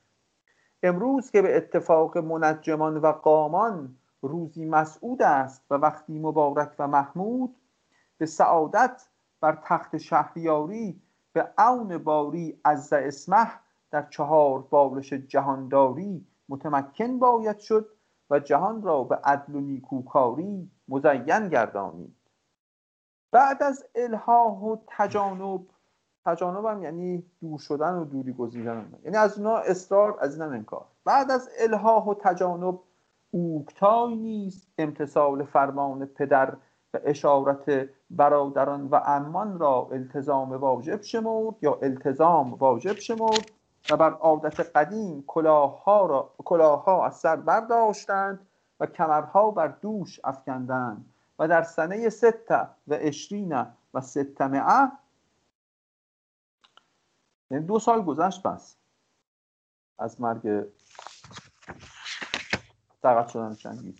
[0.82, 7.56] امروز که به اتفاق منجمان و قامان روزی مسعود است و وقتی مبارک و محمود
[8.18, 9.08] به سعادت
[9.40, 11.00] بر تخت شهریاری
[11.32, 13.50] به اون باری از اسمه
[13.90, 17.88] در چهار بالش جهانداری متمکن باید شد
[18.30, 22.16] و جهان را به عدل و نیکوکاری مزین گردانید.
[23.32, 25.66] بعد از الهاه و تجانب
[26.24, 28.94] تجانب هم یعنی دور شدن و دوری گزیدن.
[29.04, 30.86] یعنی از اونا اصرار از این انکار.
[31.04, 32.80] بعد از الهاه و تجانب
[33.30, 36.56] اوکتای نیست امتصال فرمان پدر
[36.94, 43.50] و اشارت برادران و امان را التزام واجب شمرد یا التزام واجب شمرد.
[43.90, 48.46] و بر عادت قدیم کلاهها را کلاهها از سر برداشتند
[48.80, 54.92] و کمرها بر دوش افکندند و در سنه سته و اشرین و ستمعه
[57.50, 58.76] یعنی دو سال گذشت پس
[59.98, 60.66] از مرگ
[63.02, 63.94] سقط شدن چنگیز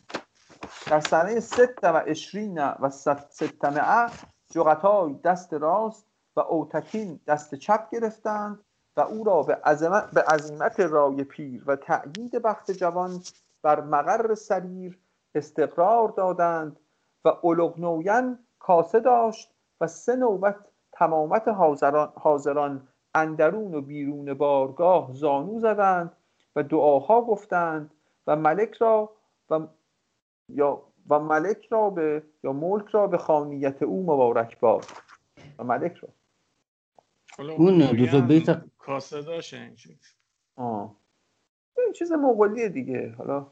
[0.87, 2.91] در سنه ست و اشرین و
[3.31, 4.11] ستمعه
[4.51, 8.65] جغتای دست راست و اوتکین دست چپ گرفتند
[8.97, 13.21] و او را به عظمت, به عظیمت رای پیر و تأیید بخت جوان
[13.63, 14.99] بر مقر سریر
[15.35, 16.77] استقرار دادند
[17.25, 19.51] و الگنوین کاسه داشت
[19.81, 20.57] و سه نوبت
[20.93, 26.13] تمامت حاضران, حاضران اندرون و بیرون بارگاه زانو زدند
[26.57, 27.91] و دعاها گفتند
[28.27, 29.11] و ملک را
[29.51, 29.61] و
[30.49, 34.85] یا و ملک را به یا ملک را به خانیت او مبارک باد.
[35.59, 36.09] و ملک را.
[37.39, 40.15] اون دو بیت کاسه داشت این چیز
[40.57, 40.97] آه.
[41.79, 43.15] این چیز مغولیه دیگه.
[43.19, 43.47] حالا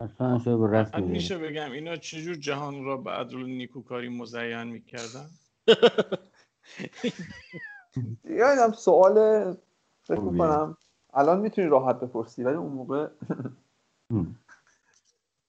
[0.00, 5.26] اصلا میشه بگم اینا چجور جهان را به عدل نیکوکاری مزین می‌کردن؟
[8.38, 9.16] یا اینم سوال
[10.02, 10.76] فکر می‌کنم.
[11.14, 13.08] الان می‌تونی راحت بپرسی ولی اون موقع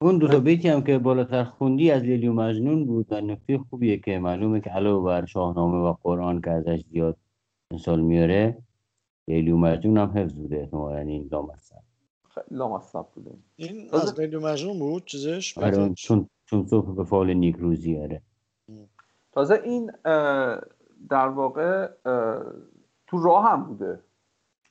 [0.01, 3.57] اون دو تا بیتی هم که بالاتر خوندی از لیلی و مجنون بود و نکته
[3.57, 7.17] خوبیه که معلومه که علاوه بر شاهنامه و قرآن که ازش زیاد
[7.73, 8.57] مثال میاره.
[9.27, 11.75] لیلی و مجنون هم حفظ بوده احتمالا این لامصب.
[12.29, 13.31] خیلی لامصب بوده.
[13.55, 17.97] این از لیلی و مجنون بود چیزش؟ آره چون چون صبح به فال نیک روزی
[17.97, 18.21] آره
[19.31, 19.91] تازه این
[21.09, 21.87] در واقع
[23.07, 23.99] تو راه هم بوده.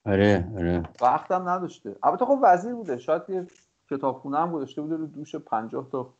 [0.06, 0.82] آره آره.
[1.00, 1.96] وقت هم نداشته.
[2.02, 2.98] البته خب وزیر بوده.
[2.98, 3.46] شاید یه
[3.90, 6.12] کتابخونه هم گذاشته بوده رو دوش پنجاه تا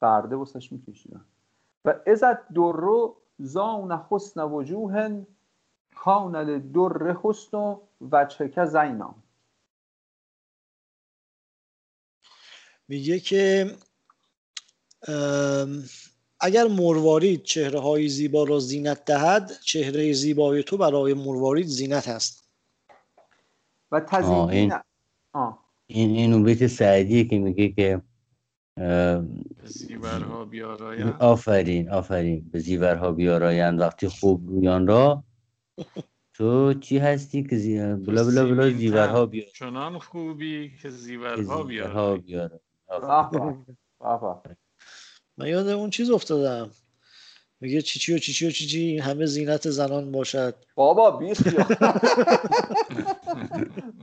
[0.00, 1.24] فرده واسش میکشیدن.
[1.84, 5.24] و ازت درو زان حسن وجوه
[5.96, 9.14] کان در حسن و وجهک زینا.
[12.88, 13.76] میگه که
[16.40, 22.48] اگر مروارید چهره های زیبا را زینت دهد چهره زیبای تو برای مروارید زینت است.
[23.92, 24.72] و تزیین
[25.86, 28.02] این این اون بیت سعدیه که میگه که
[29.64, 31.16] زیورها بیارایند.
[31.20, 32.50] آفرین آفرین.
[32.52, 35.24] به زیورها بیارایند وقتی خوب رویان را
[36.34, 37.78] تو چی هستی که زی...
[37.78, 39.46] بلا بلا بلا زیورها بیار.
[39.46, 42.60] چنان خوبی که زیورها بیارایند
[45.36, 46.70] من یاد اون چیز افتادم.
[47.60, 50.54] میگه چیچی و چیچی و چیچی همه زینت زنان باشد.
[50.74, 51.40] بابا بیخ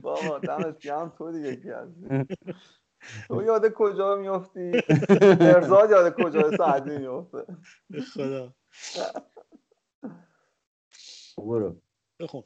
[0.02, 2.06] بابا دمت گرم تو دیگه کردی
[3.28, 4.72] تو یاد کجا میفتی
[5.40, 7.46] ارزاد یاد کجا سعدی میفته
[8.14, 8.54] خدا.
[11.38, 11.76] برو.
[12.20, 12.44] بخون.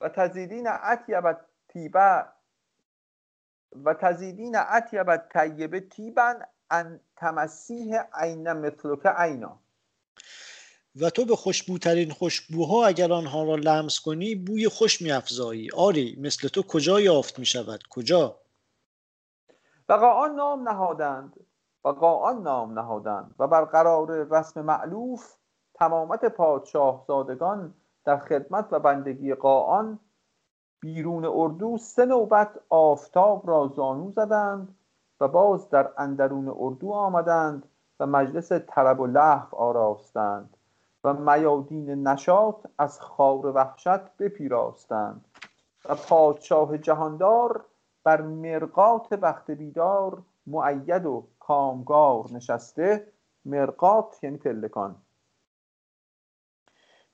[0.00, 1.36] و تزیدین اطیب
[1.68, 2.24] تیبه
[3.84, 9.58] و تزیدین اطیب طیبه تیبن ان تمسیح عین مثلک عینا.
[11.00, 15.70] و تو به خوشبوترین خوشبوها اگر آنها را لمس کنی بوی خوش میافزایی.
[15.76, 18.40] آری مثل تو کجا یافت می شود کجا؟
[19.88, 21.46] و قاآن نام نهادند.
[21.84, 23.34] و قاآن نام نهادند.
[23.38, 25.34] و بر قرار رسم معلوف
[25.74, 27.74] تمامت پادشاه زادگان
[28.04, 29.98] در خدمت و بندگی قاآن
[30.80, 34.74] بیرون اردو سه نوبت آفتاب را زانو زدند
[35.20, 37.68] و باز در اندرون اردو آمدند
[38.00, 40.56] و مجلس طرب و لحو آراستند
[41.04, 45.24] و میادین نشاط از خار وحشت بپیراستند
[45.88, 47.64] و پادشاه جهاندار
[48.04, 53.12] بر مرقات بخت بیدار معید و کامگار نشسته
[53.44, 54.96] مرقات یعنی پلکان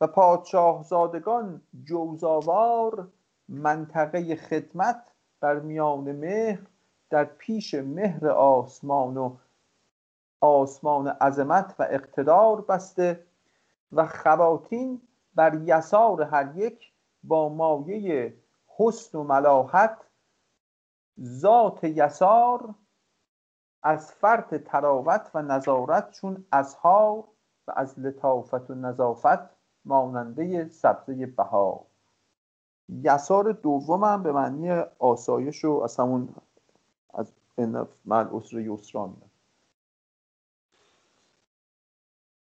[0.00, 3.08] و پادشاهزادگان جوزاوار
[3.48, 5.02] منطقه خدمت
[5.40, 6.66] در میان مهر
[7.10, 9.36] در پیش مهر آسمان و
[10.40, 13.26] آسمان عظمت و اقتدار بسته
[13.92, 15.02] و خواتین
[15.34, 18.34] بر یسار هر یک با مایه
[18.78, 20.06] حسن و ملاحت
[21.22, 22.74] ذات یسار
[23.82, 27.24] از فرط تراوت و نظارت چون ازهار
[27.68, 31.80] و از لطافت و نظافت ماننده سبزه بهار.
[32.88, 36.28] یسار دومم به معنی آسایش و از همون
[37.14, 37.32] از
[38.04, 39.16] من اسر یسران.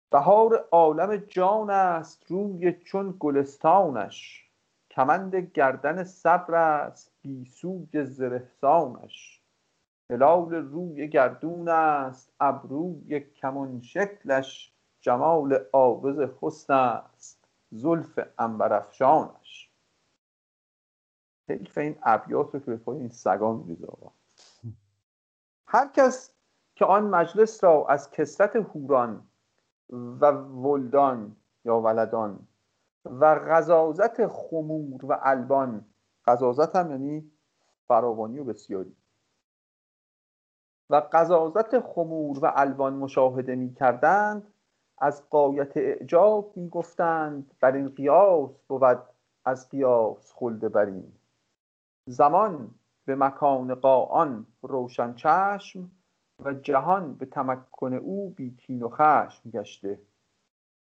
[0.10, 4.44] بهار عالم جان است روی چون گلستانش.
[4.92, 9.42] کمند گردن صبر است گیسوی زرهسانش.
[10.10, 14.74] هلال روی گردون است ابروی کمان شکلش.
[15.02, 17.48] جمال آوز حسن است.
[17.72, 19.72] زلف انبرافشانش
[21.50, 23.88] حیف این ابیات رو که به این سگا میریزه
[25.68, 26.32] هر کس
[26.76, 29.28] که آن مجلس را از کسرت هوران
[29.90, 32.48] و ولدان یا ولدان
[33.06, 35.86] و غزازت خمور و البان
[36.26, 37.32] غزازت هم یعنی
[37.88, 38.96] فراوانی و بسیاری.
[40.90, 44.54] و قضازت خمور و الوان مشاهده می کردند
[44.98, 49.00] از قایت اعجاب می گفتند بر این قیاس بود
[49.46, 51.12] از قیاس خلد برین.
[52.10, 55.92] زمان به مکان قاان روشن چشم
[56.46, 60.00] و جهان به تمکن او بیتین و خشم گشته.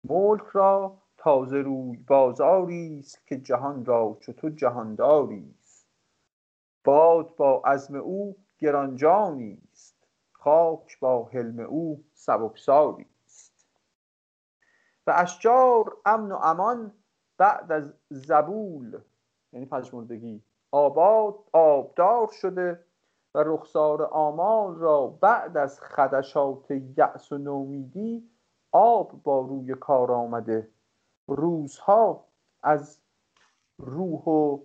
[0.04, 5.86] ملک را تازه روی بازاری است که جهان را چطور جهانداری است
[6.84, 13.06] باد با عزم او گرانجانی است خاک با حلم او سبکساری
[15.06, 16.92] و اشجار امن و امان
[17.38, 19.00] بعد از زبول
[19.52, 22.84] یعنی پژمردگی آباد آبدار شده
[23.34, 28.30] و رخسار آمال را بعد از خدشات یأس و نومیدی
[28.72, 30.68] آب با روی کار آمده.
[31.26, 32.24] روزها
[32.62, 32.98] از
[33.78, 34.58] روح و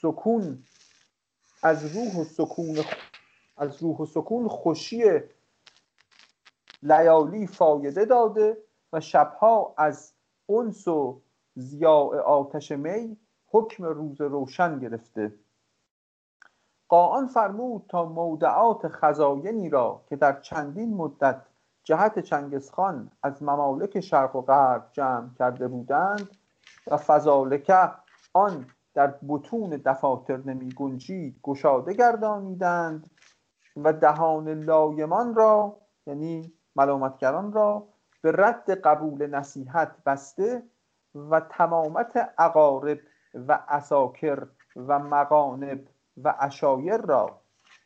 [0.00, 0.64] سکون
[1.62, 2.84] از روح و سکون
[3.56, 5.02] از روح و سکون خوشی
[6.82, 8.56] لیالی فایده داده
[8.94, 10.12] و شبها از
[10.48, 11.20] انس و
[11.54, 15.34] زیاء آتش می حکم روز روشن گرفته.
[16.88, 21.42] قاان فرمود تا مودعات خزاینی را که در چندین مدت
[21.84, 26.30] جهت چنگزخان از ممالک شرق و غرب جمع کرده بودند
[26.86, 27.90] و فضالکه
[28.32, 33.10] آن در بطون دفاتر نمی گنجید گشاده گردانیدند
[33.76, 35.76] و دهان لایمان را
[36.06, 37.86] یعنی ملامتگران را
[38.24, 40.62] به رد قبول نصیحت بسته
[41.14, 42.98] و تمامت عقارب
[43.34, 45.80] و اساکر و مقانب
[46.24, 47.40] و اشایر را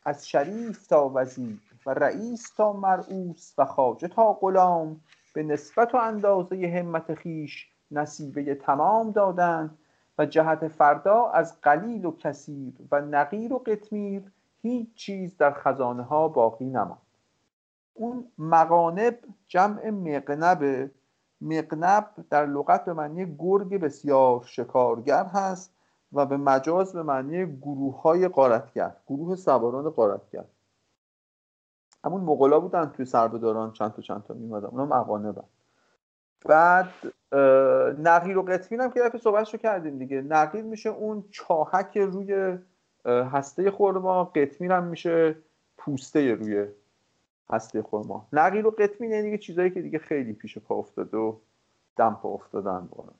[0.05, 5.01] از شریف تا وزیر و رئیس تا مرعوس و خاجه تا غلام
[5.33, 9.77] به نسبت و اندازه همت خیش نصیبه تمام دادند
[10.17, 16.03] و جهت فردا از قلیل و کثیر و نقیر و قطمیر هیچ چیز در خزانه
[16.03, 17.08] ها باقی نماند.
[17.93, 20.91] اون مقانب جمع مقنب
[21.41, 25.73] مقنب در لغت به معنی گرگ بسیار شکارگر هست
[26.13, 30.45] و به مجاز به معنی گروه های قارتگر گروه سواران قارتگر
[32.03, 35.43] همون مغلا بودن توی سربداران چند تا چند تا میمدن اونا مقانبن
[36.45, 36.89] بعد
[37.99, 40.21] نقیر و قطمین هم که دفعه صحبتشو کردیم دیگه.
[40.21, 42.57] نقیر میشه اون چاهک روی
[43.05, 45.35] هسته خورما قطمین هم میشه
[45.77, 46.67] پوسته روی
[47.49, 51.35] هسته خورما نقیر و قطمین دیگه چیزایی که دیگه خیلی پیش پا افتاده و
[51.97, 53.13] دم پا افتادن بارن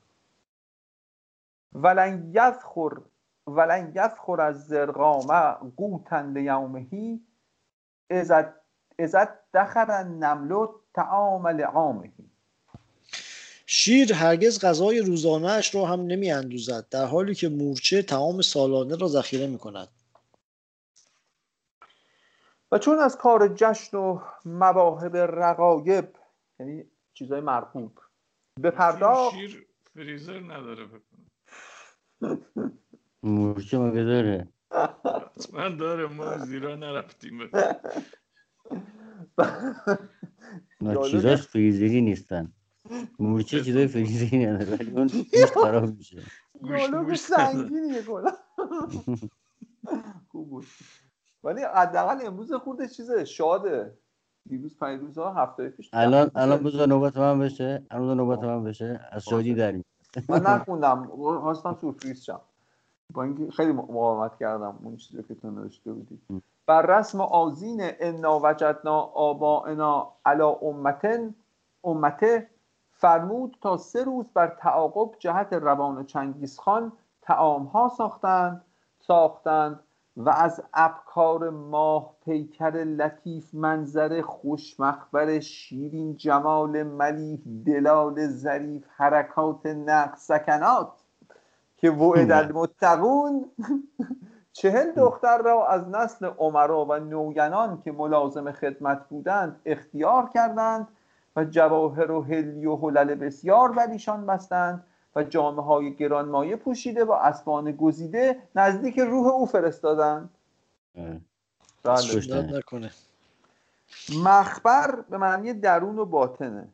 [1.72, 3.00] ولن یذخر
[3.46, 7.20] ولن یذخر از زرقامه قوتن لیومهی
[8.98, 12.30] ازت دخر نملو تعام لعامهی
[13.66, 19.08] شیر هرگز غذای روزانهاش را هم نمی اندوزد در حالی که مورچه تعام سالانه را
[19.08, 19.88] ذخیره می کند
[22.72, 26.16] و چون از کار جشن و مواهب رقایب
[26.60, 27.98] یعنی چیزای مرغوب
[28.60, 30.88] به پرداخت شیر فریزر نداره
[33.22, 34.48] مورچه مگه داره
[35.52, 37.50] من داره ما زیرا نرفتیم.
[41.10, 42.52] چیزاش فریزری نیستن.
[43.18, 46.22] مورچه چیزای فریزری نداره ولی اون گوشت خراب میشه.
[46.62, 48.32] دیالوگ سنگینیه کلا.
[50.30, 50.66] خوب بود.
[51.44, 53.98] ولی حداقل امروز خورده چیزه شاده
[54.48, 57.82] دیروز پنج روز ها هفته پیش الان الان بذار نوبت من بشه.
[57.90, 59.00] الان نوبت من بشه.
[59.12, 59.72] از شادی در
[60.28, 61.06] من نخوندم.
[61.40, 62.40] خواستم سورپریز شم.
[63.14, 66.20] با اینکه خیلی مقاومت کردم اون چیزی که تو نوشته بودی.
[66.66, 71.34] بر رسم آزین انا وجدنا آبائنا علا امتن
[71.84, 72.50] امته
[72.92, 78.64] فرمود تا سه روز بر تعاقب جهت روان چنگیزخان تعامها ساختند
[78.98, 79.80] ساختند.
[80.16, 90.26] و از ابکار ماه پیکر لطیف منظر خوشمخبر شیرین جمال ملیح دلال ظریف حرکات نقص
[90.26, 90.92] سکنات
[91.76, 93.44] که وعد المتقون
[94.52, 100.88] چهل دختر را از نسل عمرا و نوینان که ملازم خدمت بودند اختیار کردند
[101.36, 104.84] و جواهر و هلی و حلل بسیار بر ایشان بستند
[105.16, 110.30] و جامعه های گرانمایه پوشیده و اسبان گزیده نزدیک روح او فرستادند.
[111.82, 112.58] بله.
[112.58, 112.90] نکنه.
[114.24, 116.68] مخبر به معنی درون و باطنه.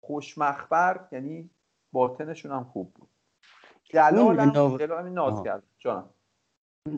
[0.00, 1.50] خوش مخبر یعنی
[1.92, 3.08] باطنشون هم خوب بود.
[3.84, 5.62] جلال هم ناز کرد.
[5.78, 6.08] جانم.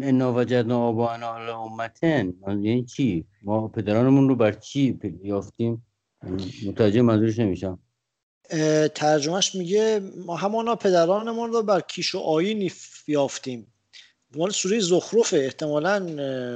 [0.01, 2.35] انا وجدنا آبانا علی امتن.
[2.49, 5.87] یعنی چی؟ ما پدرانمون رو بر چی یافتیم؟
[6.67, 7.79] متوجه منظورش نمیشم.
[8.95, 12.71] ترجمهش میگه ما همانا پدرانمون رو بر کیش و آیین
[13.07, 13.67] یافتیم.
[14.37, 15.99] مال سوره زخرفه احتمالا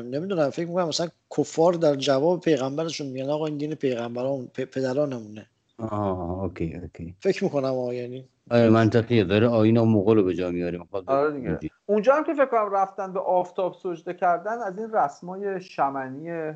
[0.03, 1.09] نمی‌دونم فکر می‌کنم مثلا
[1.39, 5.47] کفار در جواب پیغمبرشون میگن آقا این دین پیغمبران پدرانمونه.
[5.78, 7.14] آه اوکی اوکی.
[7.20, 8.28] فکر می‌کنم آقا یعنی.
[8.51, 9.24] آره منطقیه.
[9.24, 10.80] داره آین و مغول رو به جا میاره.
[11.07, 11.74] آره دیگه.
[11.86, 16.53] اونجا هم که فکر کنم رفتن به آفتاب سجده کردن از این رسمای شمنی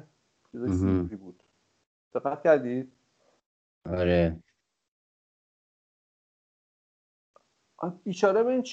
[1.20, 1.42] بود.
[2.14, 2.92] دقت کردید؟
[3.90, 4.36] آره.
[8.04, 8.64] بیچاره این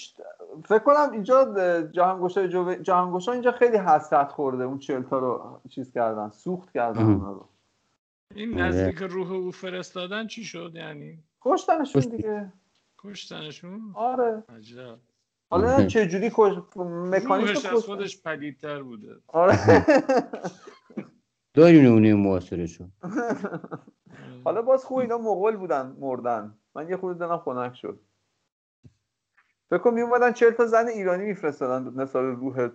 [0.65, 1.53] فکر کنم اینجا
[1.91, 2.73] جهانگوشا جو...
[2.73, 7.49] جهانگوشا اینجا خیلی حسرت خورده اون چلتا رو چیز کردن سوخت کردن اونا رو.
[8.35, 12.53] این نزدیک روح او فرستادن چی شد یعنی؟ کشتنشون دیگه.
[12.97, 14.43] کشتنشون؟ آره.
[14.57, 14.99] عجب.
[15.51, 19.15] حالا چه جوری کش مکانیک از خودش پدیدتر بوده.
[19.27, 19.85] آره.
[21.53, 22.85] داریم نمونه معاصرشو
[24.43, 26.57] حالا باز خوب اینا مغول بودن مردن.
[26.75, 27.99] من یه خود دلم خنک شد.
[29.69, 32.69] فکر کنم میومدن چهل تا زن ایرانی میفرستادن نثار روح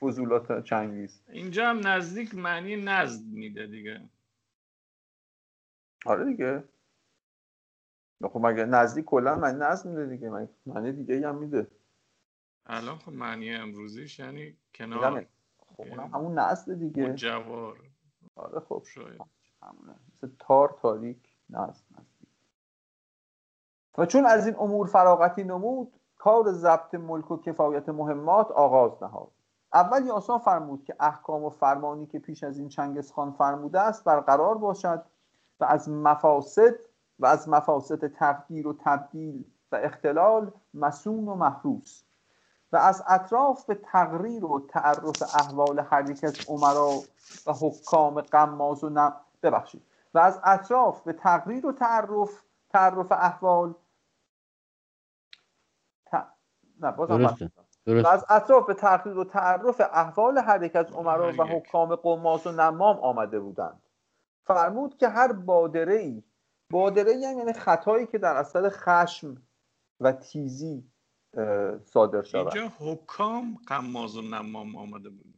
[0.00, 1.22] فضولات چنگیز.
[1.28, 4.08] اینجا هم نزدیک معنی نزد میده دیگه.
[6.06, 6.64] آره دیگه.
[8.22, 11.66] خب مگه نزدیک کلا من نزد میده دیگه؟ معنی دیگه هم میده.
[12.66, 15.26] الان خب معنی امروزیش یعنی کنار
[15.58, 17.14] خب اونم همون نزد دیگه.
[17.14, 17.80] جوار.
[18.36, 18.82] آره خب.
[18.86, 19.20] شاید.
[19.62, 19.94] همونه.
[20.12, 21.18] مثل تار تاریک
[21.50, 21.84] نزد.
[23.98, 29.28] و چون از این امور فراغتی نمود کار ضبط ملک و کفایت مهمات آغاز نهاد.
[29.74, 34.58] اول یاسا فرمود که احکام و فرمانی که پیش از این چنگزخان فرموده است برقرار
[34.58, 35.04] باشد
[35.60, 36.74] و از مفاسد
[37.18, 42.02] و از مفاسد تغییر و تبدیل و اختلال مسون و محروس
[42.72, 46.90] و از اطراف به تقریر و تعرف احوال هر یک از عمرا
[47.46, 49.82] و حکام قماز و نم ببخشید.
[50.14, 53.74] و از اطراف به تقریر و تعرف تعرف احوال
[56.80, 57.36] نه بازم
[58.06, 62.52] از اطراف به تحقیق و تعرف احوال هر یک از عمرا و حکام قماس و
[62.52, 63.82] نمام آمده بودند.
[64.44, 66.22] فرمود که هر بادره ای
[66.70, 69.42] بادره ای یعنی خطایی که در اثر خشم
[70.00, 70.84] و تیزی
[71.84, 72.56] صادر شود.
[72.56, 75.34] اینجا حکام قماز و نمام آمده بودند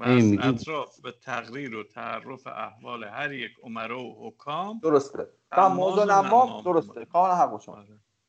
[0.00, 5.28] و از اطراف به تقریر و تعرف احوال هر یک عمرا و حکام درسته.
[5.50, 7.04] قماز و نمام درسته.
[7.04, 7.84] کاملا حق شما.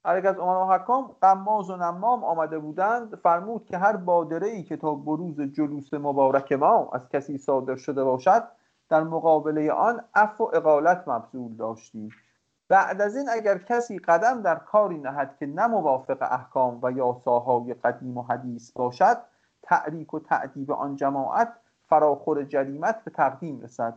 [0.06, 4.64] هر یک از و حکام قماز و نمام آمده بودند فرمود که هر بادره ای
[4.64, 8.44] که تا بروز جلوس مبارک ما از کسی صادر شده باشد
[8.90, 12.10] در مقابله آن عفو و اقالت مبذول داشتیم
[12.68, 17.74] بعد از این اگر کسی قدم در کاری نهد که نه موافق احکام و یاساهای
[17.74, 19.18] قدیم و حدیث باشد
[19.64, 21.54] تعریک و تعدیب آن جماعت
[21.90, 23.94] فراخور جریمت به تقدیم رسد.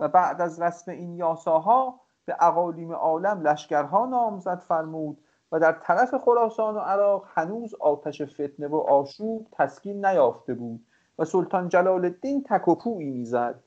[0.00, 5.18] و بعد از رسم این یاساها به اقالیم عالم لشکرها نامزد فرمود
[5.52, 10.86] و در طرف خراسان و عراق هنوز آتش فتنه و آشوب تسکین نیافته بود
[11.18, 13.60] و سلطان جلال الدین تک و پویی می‌زد.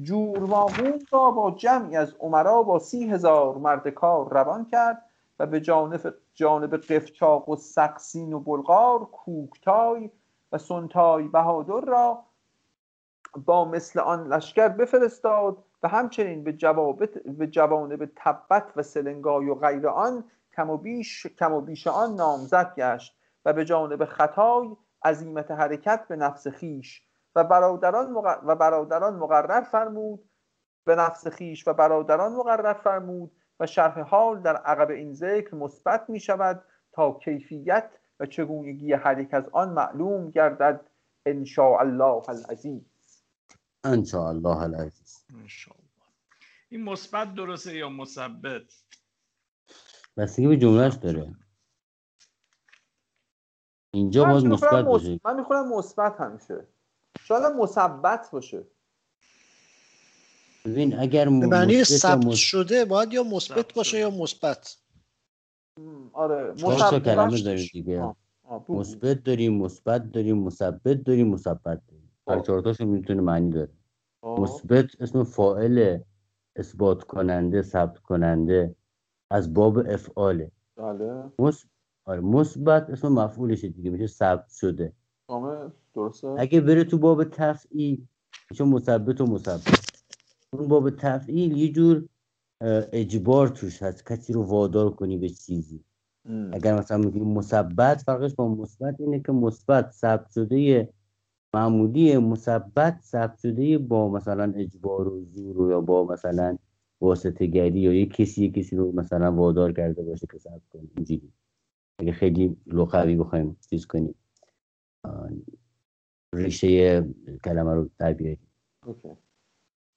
[0.00, 5.02] جورماهون را با جمعی از عمرا با سی هزار مرد کار روان کرد
[5.38, 10.10] و به جانب, جانب قفچاق و سقسین و بلغار کوکتای
[10.52, 12.22] و سنتای بهادر را
[13.46, 19.54] با مثل آن لشکر بفرستاد و همچنین به, جواب به جوانب تبت و سلنگای و
[19.54, 20.24] غیر آن
[20.56, 26.08] کم و بیش کم و بیش آن نامزد گشت و به جانب خطای عظیمت حرکت
[26.08, 27.02] به نفس خیش
[27.34, 28.14] و برادران,
[28.46, 30.30] و برادران مقرر فرمود
[30.84, 36.04] به نفس خیش و برادران مقرر فرمود و شرح حال در عقب این ذکر مثبت
[36.10, 37.90] می شود تا کیفیت
[38.20, 40.80] و چگونگی هر یک از آن معلوم گردد
[41.26, 43.24] ان الله العزیز.
[43.84, 45.24] ان الله العزیز
[46.68, 48.62] این مثبت درسته یا مثبت؟
[50.16, 51.34] بستگی به جملهش داره.
[53.94, 55.20] اینجا باز مثبت باشه.
[55.24, 56.66] من می‌خونم مثبت همیشه.
[57.20, 58.64] شاید مثبت باشه.
[60.64, 64.76] ببین اگر به معنی ثبت شده باید یا مثبت باشه یا مثبت.
[66.12, 66.52] آره.
[66.52, 68.14] مثبت کلمه داریم دیگه.
[68.68, 73.72] مثبت داریم مثبت داریم مثبت داریم مثبت داریم هر چهار می‌تونه معنی داره.
[74.22, 75.98] مثبت اسم فاعل
[76.56, 78.74] اثبات کننده ثبت کننده.
[79.32, 80.50] از باب افعاله.
[80.76, 81.22] بله.
[82.04, 84.92] آره مثبت اسم مفعولشه دیگه میشه ثبت شده.
[85.94, 86.28] درسته.
[86.38, 88.06] اگه بره تو باب تفعیل
[88.50, 89.92] میشه مثبت و مثبت.
[90.52, 92.08] اون باب تفعیل یه جور
[92.92, 95.84] اجبار توش هست کسی رو وادار کنی به چیزی.
[96.52, 100.88] اگر مثلا میگیم مثبت فرقش با مثبت اینه که مثبت ثبت شده
[101.54, 106.58] معمولی مثبت ثبت شده با مثلا اجبار و زور یا با مثلا
[107.02, 110.88] واسطه گری یا یه کسی کسی رو مثلا وادار کرده باشه که ثبت کنه.
[110.96, 111.32] اینجوری.
[111.98, 114.14] اگه خیلی لغوی بخوایم چیز کنیم.
[116.34, 117.02] ریشه
[117.44, 118.48] کلمه رو در بیاریم.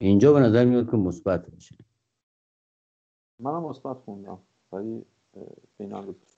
[0.00, 1.76] اینجا به نظر میاد که مثبت باشه.
[3.38, 4.38] منم مثبت خوندم.
[4.72, 5.04] ولی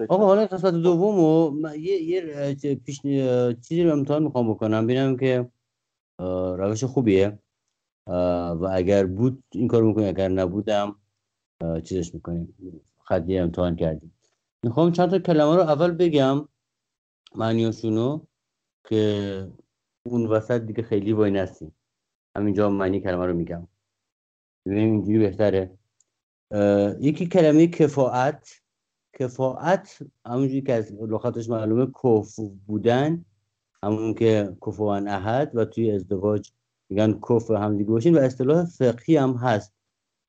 [0.09, 3.01] آقا حالا قسمت دوم یه یه پیش
[3.69, 4.85] چیزی رو امتحان می‌خوام بکنم.
[4.85, 5.51] ببینم که
[6.59, 7.39] روش خوبیه.
[8.09, 10.97] و اگر بود این کار می‌کنیم اگر نبودم
[11.85, 12.55] چیزش می‌کنیم
[13.05, 14.15] خطی امتحان کردیم.
[14.63, 16.49] می‌خوام چند تا کلمه رو اول بگم
[17.35, 18.21] معنیاشونو
[18.89, 19.49] که
[20.07, 21.75] اون وسط دیگه خیلی وای نستیم.
[22.37, 23.69] همینجا معنی کلمه رو میگم.
[24.67, 25.79] ببینیم اینجوری بهتره.
[27.01, 28.61] یکی کلمه کفاعت.
[29.19, 33.25] کفاعت همونجوری که از لغتش معلومه کف بودن
[33.83, 36.53] همون که کفوان احد و توی ازدواج
[36.89, 39.75] میگن کف هم دیگه باشین و اصطلاح فقهی هم هست.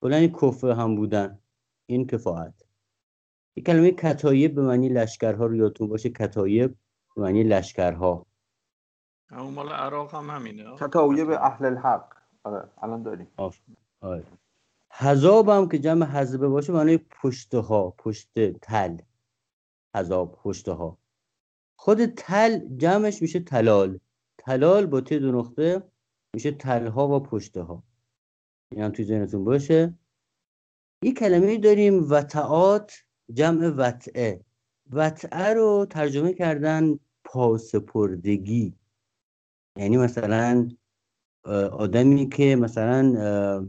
[0.02, 1.40] بلنی کف هم بودن.
[1.86, 2.54] این کفاعت
[3.56, 6.10] یک کلمه کتایب به معنی لشکرها رو یادتون باشه.
[6.10, 6.76] کتایب
[7.16, 8.26] به معنی لشکرها.
[9.28, 10.76] همون مال عراق هم همینه.
[10.80, 12.14] کتایب اهل الحق.
[12.44, 13.28] آره الان داریم.
[14.02, 14.24] آره.
[14.92, 18.98] حذاب هم که جمع حذبه باشه معنی پشته ها پشت تل.
[19.96, 20.98] حذاب پشته ها
[21.76, 24.00] خود تل جمعش میشه تلال.
[24.38, 25.89] تلال با تی دو نقطه.
[26.34, 27.84] میشه تلها و پشته ها
[28.72, 29.94] این هم توی ذهنتون باشه.
[31.04, 32.94] یه کلمه داریم وطعات
[33.34, 34.42] جمع وطعه.
[34.92, 38.76] وطعه رو ترجمه کردن پاسپردگی.
[39.78, 40.70] یعنی مثلا
[41.72, 43.68] آدمی که مثلا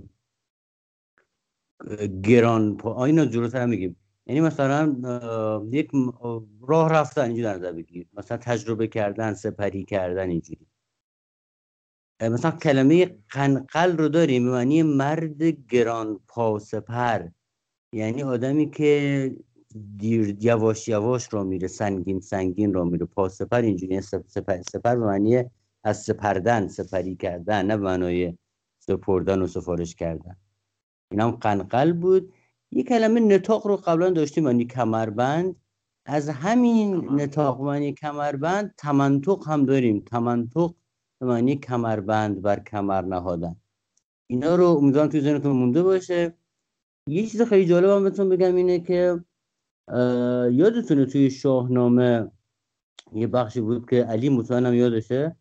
[2.22, 3.96] گران پا اینو جلوتر میگیم.
[4.26, 4.96] یعنی مثلا
[5.72, 5.90] یک
[6.60, 10.66] راه رفتن اینجوری در نظر بگیر مثلا تجربه کردن سپری کردن اینجوری.
[12.20, 17.28] مثلا کلمه قنقل رو داریم به معنی مرد گران پا سپر
[17.92, 19.36] یعنی آدمی که
[19.96, 23.06] دیر یواش یواش را میره سنگین سنگین را میره.
[23.06, 25.44] پا سپر اینجوری یعنی سپر, سپر به معنی
[25.84, 28.38] از سپردن سپری کردن نه معنای
[28.78, 30.36] سپردن و سفارش کردن.
[31.10, 32.32] این هم قنقل بود.
[32.70, 35.56] یه کلمه نتاق رو قبلا داشتیم معنی کمربند.
[36.06, 40.00] از همین نتاق معنی کمربند تمنطق هم داریم.
[40.00, 40.74] تمنطق
[41.20, 43.56] معنی کمربند بر کمر نهادن.
[44.26, 46.34] اینا رو امیدوارم توی ذهنتون مونده باشه.
[47.06, 49.24] یه چیز خیلی جالب هم بهتون بگم اینه که
[50.52, 52.30] یادتونه توی شاهنامه
[53.12, 55.36] یه بخشی بود که علی مطمئنم یادشه؟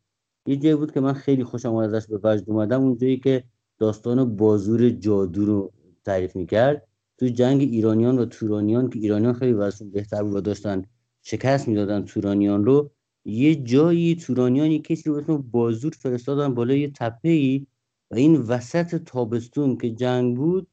[0.45, 3.43] یه جایی بود که من خیلی خوشم ازش به وجد اومدم اون جایی که
[3.77, 5.71] داستان بازور جادو رو
[6.05, 6.87] تعریف می‌کرد.
[7.17, 10.83] تو جنگ ایرانیان و تورانیان که ایرانیان خیلی وضعشون بهتر بود و داشتن
[11.21, 12.91] شکست می‌دادن تورانیان رو
[13.25, 17.67] یه جایی تورانیان یه کسی رو اسم بازور فرستادن بالای یه تپه ای
[18.11, 20.67] و این وسط تابستون که جنگ بود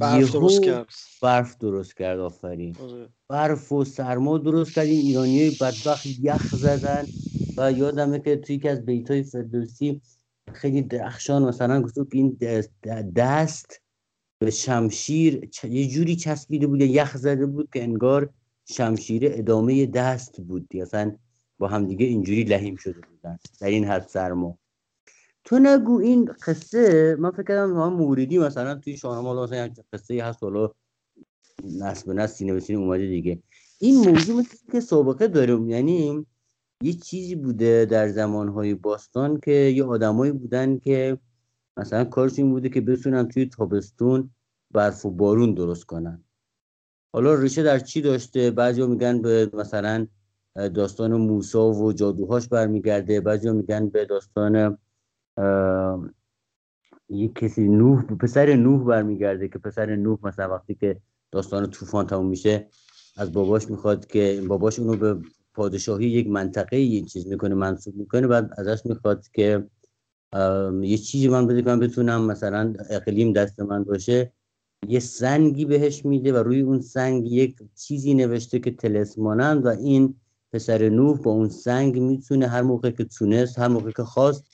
[0.00, 0.88] برف درست کرد.
[1.22, 2.76] برف درست کرد آفرین.
[2.80, 3.08] آره.
[3.28, 4.86] برف و سرما درست کرد.
[4.86, 7.08] این ایرانی بدبخت یخ زدن
[7.58, 10.02] و یادمه که توی یکی از بیت های فردوسی
[10.54, 12.38] خیلی درخشان مثلا گفتو که این
[13.16, 13.82] دست
[14.40, 18.30] به شمشیر یه جوری چسبیده بود یخ زده بود که انگار
[18.68, 20.68] شمشیر ادامه دست بود.
[20.82, 21.16] اصلا
[21.58, 24.58] با همدیگه اینجوری لحیم شده بودن در این حد سرما.
[25.44, 30.42] تو نگو این قصه من فکر کردم ما موریدی مثلا توی شاهنامه مثلا قصه هست
[30.42, 30.70] حالا
[31.64, 33.42] نسل به سینه به سینه اومده دیگه.
[33.78, 36.26] این موضوع مثل که سابقه داره یعنی
[36.82, 41.18] یه چیزی بوده در زمانهای باستان که یه آدمایی بودن که
[41.76, 44.30] مثلا کارش این بوده که بتونن توی تابستون
[44.70, 46.24] برف و بارون درست کنن.
[47.12, 50.06] حالا ریشه در چی داشته؟ بعضی میگن به مثلا
[50.56, 53.20] داستان موسا و جادوهاش برمیگرده.
[53.20, 54.78] بعضی میگن به داستان
[57.08, 61.00] یک کسی نوح پسر نوح برمیگرده که پسر نوح مثلا وقتی که
[61.32, 62.68] داستان طوفان تموم میشه
[63.16, 65.22] از باباش می‌خواد که باباش اونو به
[65.54, 69.66] پادشاهی یک منطقه یه چیز می‌کنه منصوب می‌کنه بعد ازش می‌خواد که
[70.82, 74.32] یه چیزی من بده من بتونم مثلا اقلیم دست من باشه.
[74.88, 80.14] یه سنگی بهش میده و روی اون سنگ یک چیزی نوشته که تلسمانند و این
[80.56, 84.44] پسر نوح با اون سنگ می‌تونه هر موقع که تونست هر موقع که خواست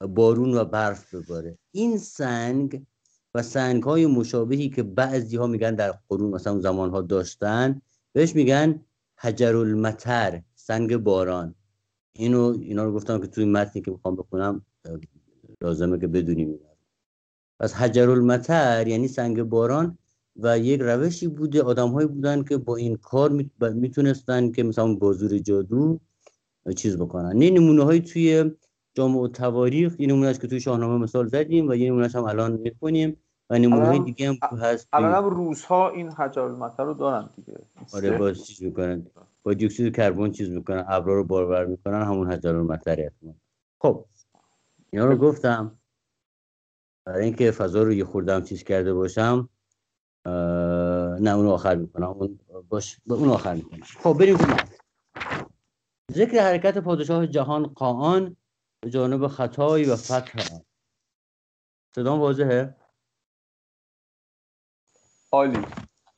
[0.00, 1.58] بارون و برف بباره.
[1.72, 2.86] این سنگ
[3.34, 7.80] و سنگ های مشابهی که بعضی ها میگن در قرون مثلا زمان ها داشتن
[8.12, 8.80] بهش میگن
[9.18, 11.54] حجر المطر سنگ باران.
[12.12, 14.64] اینو اینا رو گفتم که توی متنی که می‌خوام بخونم
[15.62, 16.58] لازمه که بدونیم
[17.60, 19.98] پس حجر المطر یعنی سنگ باران
[20.38, 23.30] و یک روشی بوده آدمهایی بودن که با این کار
[23.60, 26.00] می‌تونستن که مثلا بازور جادو
[26.76, 27.36] چیز بکنن.
[27.36, 28.50] نه نمونه های توی
[28.94, 32.52] جامعه و تواریخ این نمونه که توی شاهنامه مثال زدیم و یه نمونه هم الان
[32.52, 33.16] می‌کنیم
[33.50, 37.30] و نمونه های دیگه هم هست الان هم روس ها این حجر المطر رو دارن
[37.36, 37.58] دیگه.
[37.94, 39.06] آره با چیز می‌کنن.
[39.42, 43.10] با دیوکسید کربن چیز می‌کنن ابرا رو بارور می‌کنن همون حجر المطر
[43.80, 44.04] خب
[44.90, 45.78] اینا رو گفتم.
[47.04, 49.48] برای اینکه فضا رو یه خوردم چیز کرده باشم.
[51.20, 52.08] نه اون آخر می‌کنم.
[52.08, 53.82] اون باش اون آخر می‌کنم.
[53.82, 54.36] خب بریم
[56.12, 58.36] ذکر حرکت پادشاه جهان قاان
[58.80, 60.58] به جانب خطایی و فتح
[61.94, 62.76] صدام واضحه؟
[65.32, 65.66] عالی.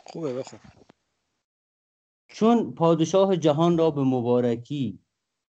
[0.06, 0.60] خوبه بخون.
[2.28, 4.98] چون پادشاه جهان را به مبارکی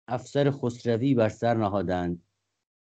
[0.08, 2.24] افسر خسروی بر سر نهادند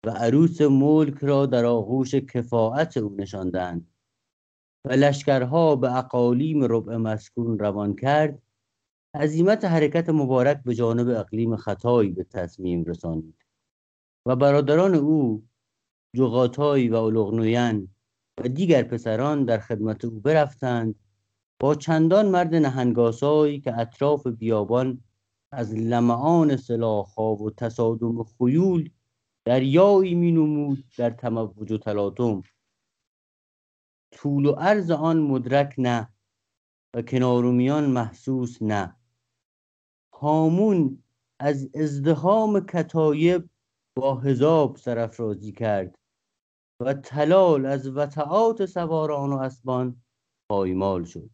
[0.05, 3.92] و عروس ملک را در آغوش کفاعت او نشاندند
[4.85, 8.41] و لشکرها به اقالیم ربع مسکون روان کرد.
[9.15, 13.35] عظیمت حرکت مبارک به جانب اقلیم خطایی به تصمیم رسانید
[14.25, 15.43] و برادران او
[16.15, 17.89] جغاتای و الغنوین
[18.43, 20.95] و دیگر پسران در خدمت او برفتند
[21.59, 25.03] با چندان مرد نهنگاسایی که اطراف بیابان
[25.51, 28.89] از لمعان سلاخها و تصادم خیول
[29.45, 32.43] دریایی می نمود در تموج و تلاطم.
[34.13, 36.13] طول و عرض آن مدرک نه
[36.93, 38.95] و کنارومیان محسوس نه.
[40.13, 41.03] هامون
[41.39, 43.49] از ازدهام کتایب
[43.95, 45.99] با هزاب سرافرازی کرد
[46.79, 50.03] و تلال از وطعات سواران و اسبان
[50.49, 51.29] پایمال شد.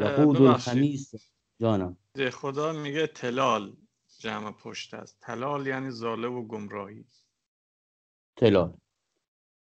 [0.00, 1.12] یهود الخمیس
[1.60, 1.96] جانم.
[2.32, 3.76] خدا میگه تلال
[4.18, 5.18] جمع پشت است.
[5.20, 7.04] تلال یعنی زاله و گمراهی.
[8.36, 8.78] تلال.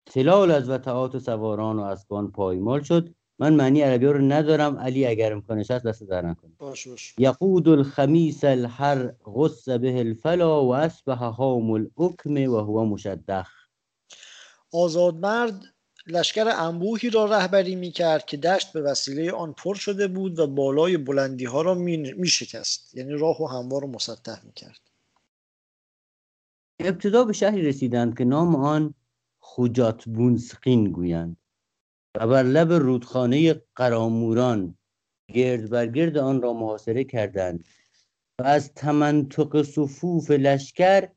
[0.07, 3.15] تلال از وطعات سواران و اسبان پایمال شد.
[3.39, 4.79] من معنی عربی رو ندارم.
[4.79, 6.53] علی اگر امکانش هست دست در نکنه.
[6.59, 7.15] باش باش.
[7.19, 13.51] یقود الخمیس الحر غص به الفلا و اسبه هام الاکم و هو مشدخ.
[14.73, 15.75] آزادمرد
[16.07, 20.47] لشکر انبوهی را رهبری می کرد که دشت به وسیله آن پر شده بود و
[20.47, 24.81] بالای بلندی ها را می شکست یعنی راه و هموار را مسطح می کرد
[26.79, 28.95] ابتدا به شهری رسیدند که نام آن
[29.47, 31.37] خوجات بونسقین گویند.
[32.17, 34.79] و بر لب رودخانه قراموران
[35.35, 37.65] گرد بر گرد آن را محاصره کردند
[38.41, 41.09] و از تمنطق صفوف لشکر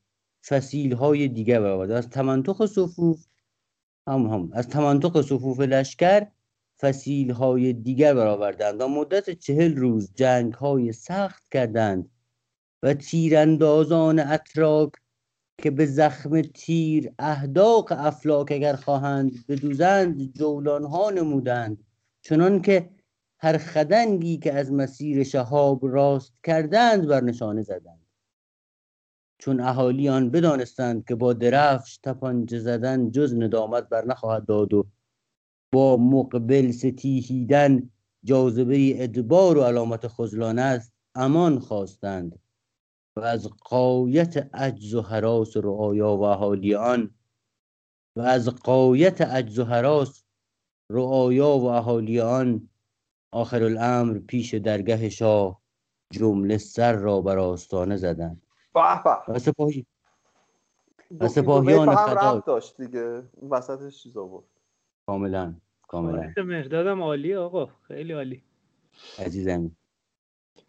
[0.48, 1.92] فسیل های دیگر برآورد.
[1.92, 3.26] از تمنطق صفوف
[4.08, 6.28] هم هم از تمنطق صفوف لشکر
[6.80, 8.82] فسیل های دیگر برآوردند.
[8.82, 12.10] و مدت چهل روز جنگ های سخت کردند
[12.84, 14.92] و تیراندازان اتراک
[15.58, 21.84] که به زخم تیر اهداق افلاک اگر خواهند بدوزند جولان ها نمودند.
[22.22, 22.90] چنان که
[23.40, 28.08] هر خدنگی که از مسیر شهاب راست کردند بر نشانه زدند.
[29.40, 34.88] چون اهالی آن بدانستند که با درفش تپانچه زدن جز ندامت بر نخواهد داد و
[35.72, 37.90] با مقبل ستیهیدن
[38.24, 42.40] جاذبه ادبار و علامت خزلان است امان خواستند.
[43.18, 47.16] و از قایت عجز و حراس رعایا و اهالی آن
[48.16, 50.24] و از قایت عجز و حراس
[50.92, 52.70] رعایا و اهالی آن
[53.32, 55.62] آخر الامر پیش درگه شاه
[56.12, 58.42] جمله سر را بر آستانه زدند.
[59.28, 59.86] و سپاهی
[61.20, 63.24] و سپاهیان خدا داشت دیگه.
[63.50, 64.46] وسطش چیز آورد
[65.08, 65.56] کاملا
[65.88, 66.34] کاملا.
[66.38, 68.44] مهدادم عالی آقا خیلی عالی.
[69.20, 69.72] عزیزم.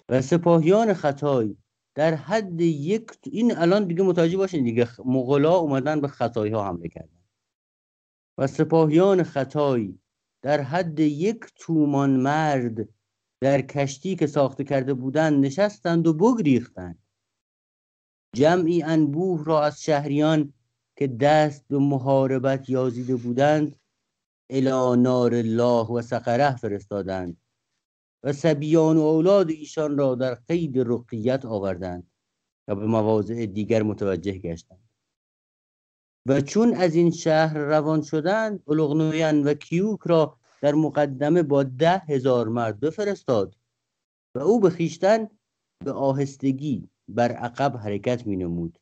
[0.08, 1.56] و سپاهیان خطای
[1.98, 6.88] در حد یک این الان دیگه متوجه باشین دیگه مغلا اومدن به خطای ها حمله
[6.88, 7.18] کردن.
[8.38, 9.98] و سپاهیان خطای
[10.42, 12.88] در حد یک تومان مرد
[13.40, 17.02] در کشتی که ساخته کرده بودند نشستند و بگریختند
[18.36, 20.52] جمعی انبوه را از شهریان
[20.96, 23.76] که دست به محاربت یازیده بودند
[24.50, 27.36] الی نار الله و سقره فرستادند.
[28.22, 32.10] و سبیان و اولاد ایشان را در قید رقیت آوردند
[32.68, 34.88] و به مواضع دیگر متوجه گشتند.
[36.26, 41.98] و چون از این شهر روان شدند بلغنویان و کیوک را در مقدمه با ده
[41.98, 43.56] هزار مرد بفرستاد
[44.34, 45.28] و او به خیشتن
[45.84, 48.78] به آهستگی بر عقب حرکت می نمود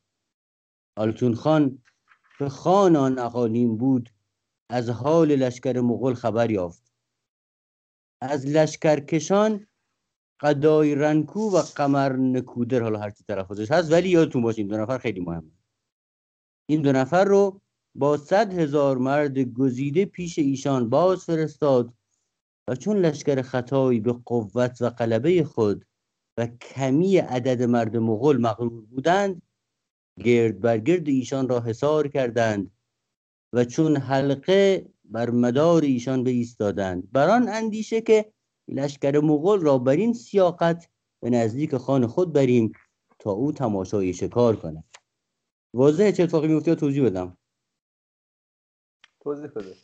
[0.97, 1.83] آلتون خان
[2.39, 4.11] به خان آن اقالیم بود
[4.71, 6.86] از حال لشکر مغول خبر یافت.
[8.21, 9.67] از لشکرکشان
[10.41, 14.99] قدای رنکو و قمر نکودر حالا هرچی تلفظش هست ولی یادتون باشه این دو نفر
[14.99, 15.51] خیلی مهمه.
[16.69, 17.61] این دو نفر رو
[17.95, 21.95] با صد هزار مرد گزیده پیش ایشان باز فرستاد
[22.69, 25.85] و چون لشکر خطایی به قوت و قلبه خود
[26.39, 29.43] و کمی عدد مرد مغول مغرور بودند
[30.25, 32.71] گرد بر گرد ایشان را حصار کردند
[33.53, 38.33] و چون حلقه بر مدار ایشان به ایستادند بر آن اندیشه که
[38.69, 40.89] لشکر مغول را بر این سیاقت
[41.21, 42.73] به نزدیک خان خود بریم
[43.19, 44.85] تا او تماشای شکار کند.
[45.75, 47.37] واضحه؟ چه اتفاقی میفته؟ توضیح بدم.
[49.21, 49.75] توضیح بده.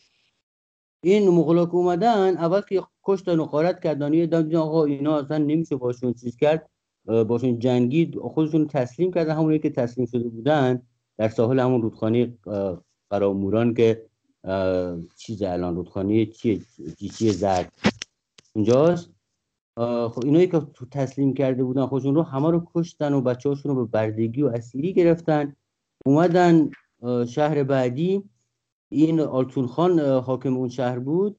[1.05, 5.39] این مغولا که اومدن اول که کشتن و قارت کردن یه دم آقا اینا اصلا
[5.39, 6.71] نمیشه باشون چیز کرد
[7.05, 10.83] باشون جنگید خودشون تسلیم کردن همونی که تسلیم شده بودن
[11.19, 12.39] در ساحل همون رودخانه
[13.11, 14.11] قراموران که
[15.17, 16.61] چیز الان رودخانه چیه؟
[17.15, 17.73] چیه زرد.
[18.55, 19.11] اونجاست
[19.79, 23.85] خب اینایی که تسلیم کرده بودن خودشون رو همه رو کشتن و بچه رو به
[23.85, 25.57] بردگی و اسیری گرفتن.
[26.07, 26.71] اومدن
[27.29, 28.23] شهر بعدی.
[28.89, 31.37] این آلتون خان حاکم اون شهر بود.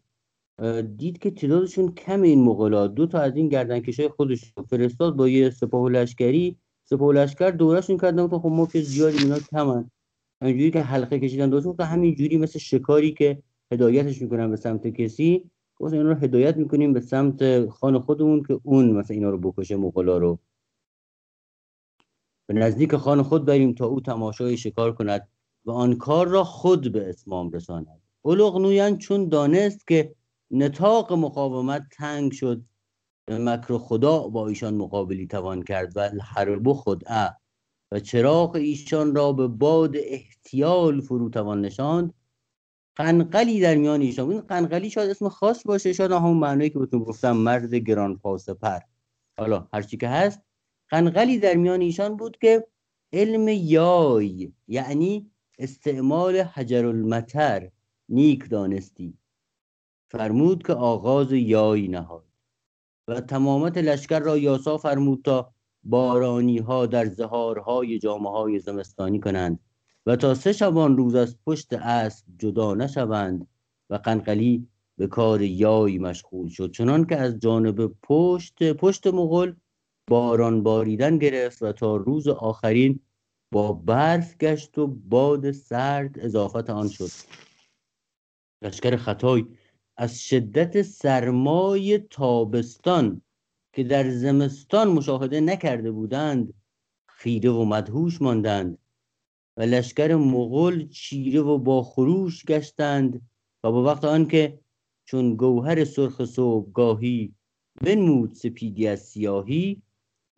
[0.98, 5.50] دید که تعدادشون کم این مغولات دو تا از این گردنکشای خودش فرستاد با یه
[5.50, 6.58] سپاه لشکری.
[6.86, 9.92] سپاه لشکر دورشون کردن که خب ما که زیادی اینا کمن.
[10.44, 15.50] همینجوری که حلقه کشیدن دوستون که همینجوری مثل شکاری که هدایتش می‌کنن به سمت کسی
[15.76, 19.76] گفت اینا رو هدایت می‌کنیم به سمت خان خودمون که اون مثلا اینا رو بکشه
[19.76, 20.40] مغلا رو.
[22.48, 25.28] به نزدیک خان خود بریم تا او تماشای شکار کند
[25.66, 28.02] و آن کار را خود به اتمام رساند.
[28.22, 30.16] اولغ چون دانست که
[30.52, 32.62] نتاق مقاومت تنگ شد.
[33.28, 37.43] مکر خدا با ایشان مقابلی توان کرد و حرب خدعه
[37.94, 42.14] و چراغ ایشان را به باد احتیال فرو توان نشاند.
[42.96, 44.32] قنقلی در میان ایشان.
[44.32, 45.94] این قنقلی شاید اسم خاص باشه.
[45.94, 48.18] شاید همون معنی که بهتون گفتم مرد گران
[48.62, 48.80] پر
[49.38, 50.42] حالا هرچی که هست
[50.90, 52.68] قنقلی در میان ایشان بود که
[53.14, 57.72] علم یای یعنی استعمال حجر المتر
[58.10, 59.18] نیک دانستی.
[60.12, 62.26] فرمود که آغاز یای نهاد.
[63.08, 65.54] و تمامت لشکر را یاسا فرمود تا
[65.84, 69.60] بارانی ها در زهارهای جامعه های زمستانی کنند
[70.06, 73.48] و تا سه شبان روز از پشت اسب جدا نشوند
[73.90, 74.68] و قنقلی
[74.98, 79.54] به کار یای مشغول شد چنان که از جانب پشت پشت مغل
[80.10, 83.00] باران باریدن گرفت و تا روز آخرین
[83.52, 87.10] با برف گشت و باد سرد اضافت آن شد.
[88.62, 89.46] لشکر خطای
[89.98, 93.22] از شدت سرمای تابستان
[93.74, 96.54] که در زمستان مشاهده نکرده بودند
[97.08, 98.78] خیره و مدهوش ماندند
[99.58, 103.22] و لشکر مغول چیره و با خروش گشتند
[103.64, 104.60] و با وقت آنکه
[105.06, 107.34] چون گوهر سرخ صبحگاهی
[107.82, 109.82] بنمود سپیدی از سیاهی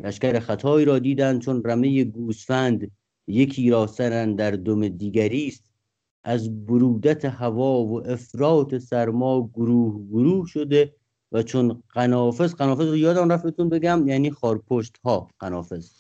[0.04, 2.92] لشکر خطایی را دیدند چون رمه گوسفند
[3.28, 5.72] یکی را سرن در دم دیگری است.
[6.24, 10.96] از برودت هوا و افراط سرما گروه گروه شده
[11.36, 15.92] و چون قنافس قنافس رو یادم رفتتون بگم یعنی خارپشت ها قنافس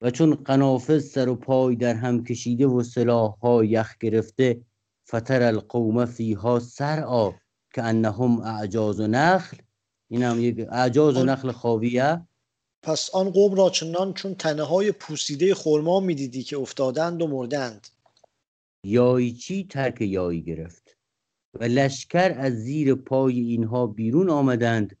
[0.00, 4.60] و چون قنافس سر و پای در هم کشیده و سلاح ها یخ گرفته
[5.08, 7.32] فتر القوم فیها سرعا
[7.74, 9.56] که انهم اعجاز و نخل.
[10.08, 12.26] این هم یک اعجاز و نخل خاویه.
[12.82, 17.88] پس آن قوم را چنان چون تنه های پوسیده خورما می‌دیدی که افتادند و مردند.
[18.84, 20.89] یایچی ترک یایی گرفت؟
[21.54, 24.96] و لشکر از زیر پای اینها بیرون آمدند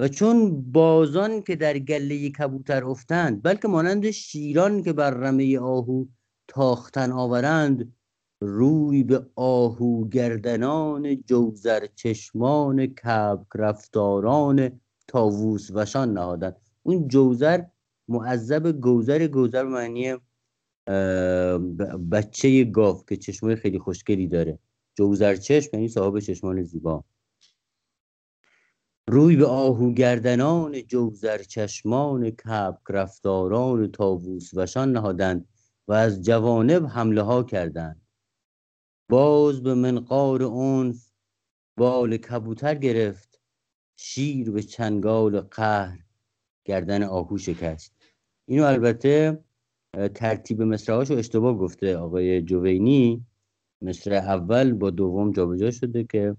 [0.00, 6.04] و چون بازان که در گله کبوتر افتند بلکه مانند شیران که بر رمه آهو
[6.48, 7.92] تاختن آورند
[8.40, 16.56] روی به آهو گردنان جوزر چشمان کبک رفتاران تاووس وشان نهادند.
[16.82, 17.62] اون جوزر
[18.08, 20.16] معذب گوزر گوزر معنی
[22.10, 24.58] بچه گاو که چشمای خیلی خوشگلی داره.
[24.96, 27.04] جوزر چشم یعنی صاحب چشمان زیبا.
[29.08, 35.48] روی به آهو گردنان جوزر چشمان کبک رفتاران تاووس وشان نهادند
[35.88, 38.00] و از جوانب حمله ها کردند.
[39.10, 40.94] باز به منقار اون
[41.76, 43.40] بال کبوتر گرفت
[43.96, 45.98] شیر به چنگال قهر
[46.64, 47.96] گردن آهو شکست.
[48.48, 49.44] اینو البته
[50.14, 53.26] ترتیب مصرعاشو اشتباه گفته آقای جوینی.
[53.82, 56.36] مصر اول با دوم جابجا شده که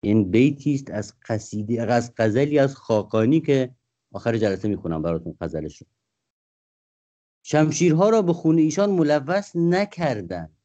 [0.00, 3.74] این بیتی است از قصیده از غزلی از خاقانی که
[4.12, 5.86] آخر جلسه می‌خونم براتون غزلش رو.
[7.42, 10.56] شمشیرها را به خون ایشان ملوث نکردند.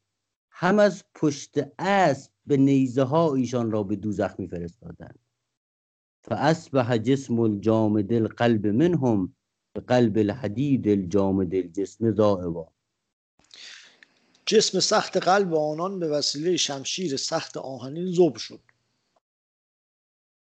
[0.50, 5.18] هم از پشت اسب به نیزه ها ایشان را به دوزخ میفرستادند.
[6.22, 9.34] فاصبح جسم الجامد القلب منهم
[9.72, 12.72] به قلب الحدید الجامد الجسم ضائبا
[14.46, 18.60] جسم سخت قلب آنان به وسیله شمشیر سخت آهنین زوب شد.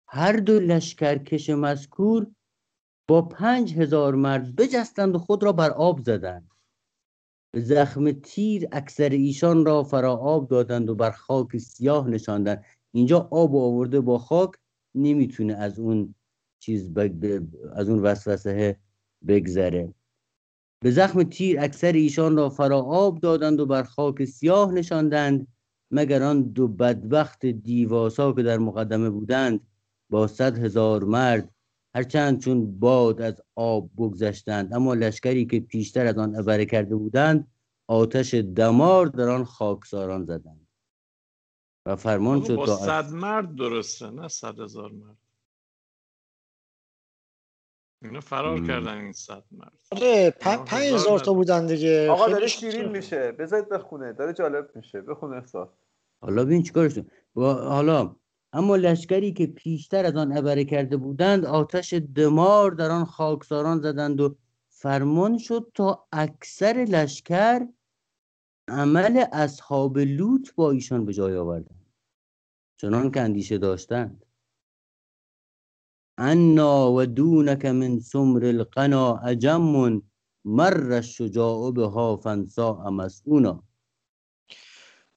[0.08, 2.26] هر دو لشکرکش مذکور
[3.08, 6.50] با پنج هزار مرد بجستند و خود را بر آب زدند.
[7.52, 12.64] به زخم تیر اکثر ایشان را فرا آب دادند و بر خاک سیاه نشاندند.
[12.92, 14.50] اینجا آب آورده با خاک
[14.94, 16.14] نمی‌تونه از اون
[16.58, 17.42] چیز بگ...
[17.72, 18.76] از اون وسوسه
[19.28, 19.94] بگذره.
[20.82, 25.46] به زخم تیر اکثر ایشان را فرا آب دادند و بر خاک سیاه نشاندند
[25.90, 29.66] مگر آن دو بدبخت دیواسا که در مقدمه بودند
[30.10, 31.54] با صد هزار مرد
[31.94, 34.74] هرچند چون باد از آب بگذشتند.
[34.74, 37.52] اما لشکری که پیشتر از آن عبره کرده بودند
[37.88, 40.66] آتش دمار در آن خاکساران زدند.
[41.86, 45.19] و فرمان شد با صد مرد درسته نه صد هزار مرد.
[48.02, 49.72] اینا فرار کردن این صد مرد.
[49.90, 52.10] آره پنج هزار تا بودن دیگه.
[52.10, 53.32] آقا داره شیرین میشه.
[53.32, 54.12] بذارید بخونه.
[54.12, 55.00] داره جالب میشه.
[55.00, 55.68] بخونه احساس.
[56.20, 56.98] حالا ببین چیکارش
[57.34, 58.16] حالا
[58.52, 64.20] اما لشکری که پیشتر از آن عبره کرده بودند آتش دمار در آن خاکساران زدند
[64.20, 64.36] و
[64.68, 67.66] فرمان شد تا اکثر لشکر
[68.68, 71.86] عمل اصحاب لوط با ایشان به جای آوردند.
[72.76, 74.26] چنان که اندیشه داشتند.
[76.22, 80.02] انا و دونک من سمر القنا اجم
[80.44, 83.62] مر الشجاع بها فنسا مسئونا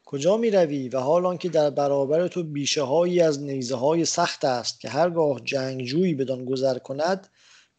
[0.06, 4.46] کجا می روی و حال آنکه در برابر تو بیشه هایی از نیزه های سخت
[4.46, 7.28] است که هرگاه جنگجویی بدان گذر کند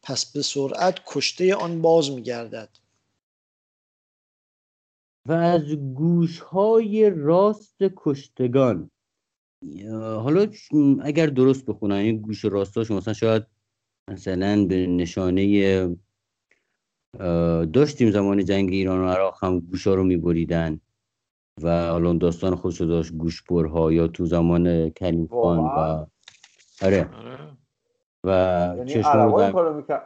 [0.02, 2.68] پس به سرعت کشته آن باز می گردد
[5.28, 8.90] و از گوش های راست کشتگان
[9.92, 10.46] حالا
[11.02, 13.46] اگر درست بخونن این گوش راستاش مثلا شاید
[14.10, 15.96] مثلا به نشانه
[17.72, 20.80] داشتیم زمان جنگ ایران و عراق هم گوشا رو میبریدن
[21.62, 26.06] و حالا داستان خودش داشت گوشبرها یا تو زمان کریم خان و
[26.82, 27.38] آره, آره.
[28.24, 28.30] و
[28.76, 28.94] یعنی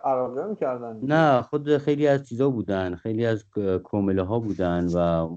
[0.04, 3.44] عربی می‌کردن نه خود خیلی از چیزا بودن خیلی از
[3.84, 5.28] کومله ها بودن و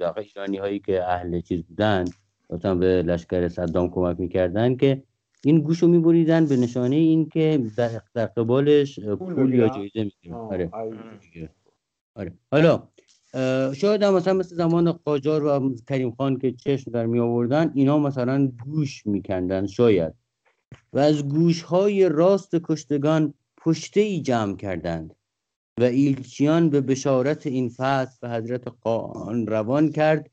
[0.00, 2.04] در ایرانی هایی که اهل چیز بودن
[2.52, 5.02] مثلا به لشکر صدام کمک می‌کردن که
[5.44, 7.62] این گوشو میبریدن به نشانه این که
[8.14, 10.34] در, قبالش پول, یا جایزه می‌گیرن.
[10.34, 10.70] آره.
[12.16, 12.32] آره.
[12.52, 12.88] حالا
[13.74, 17.98] شاید هم مثلا مثل زمان قاجار و کریم خان که چشم در می آوردن اینا
[17.98, 20.12] مثلا گوش میکندن شاید.
[20.92, 25.14] و از گوش های راست کشتگان پشته ای جمع کردند
[25.80, 30.30] و ایلچیان به بشارت این فتح به حضرت قان روان کرد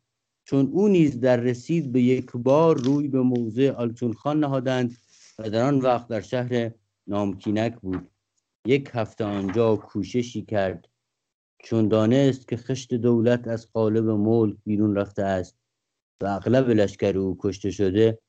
[0.50, 4.98] چون او نیز در رسید به یک بار روی به موضع آلتون خان نهادند
[5.40, 6.72] و در آن وقت در شهر
[7.08, 8.12] نامکینک بود.
[8.66, 10.88] یک هفته آنجا کوششی کرد.
[11.64, 15.58] چون دانست که خشت دولت از قالب ملک بیرون رفته است
[16.24, 18.20] و اغلب لشکر او کشته شده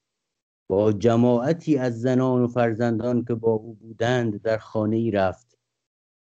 [0.70, 5.58] با جماعتی از زنان و فرزندان که با او بودند در خانه ای رفت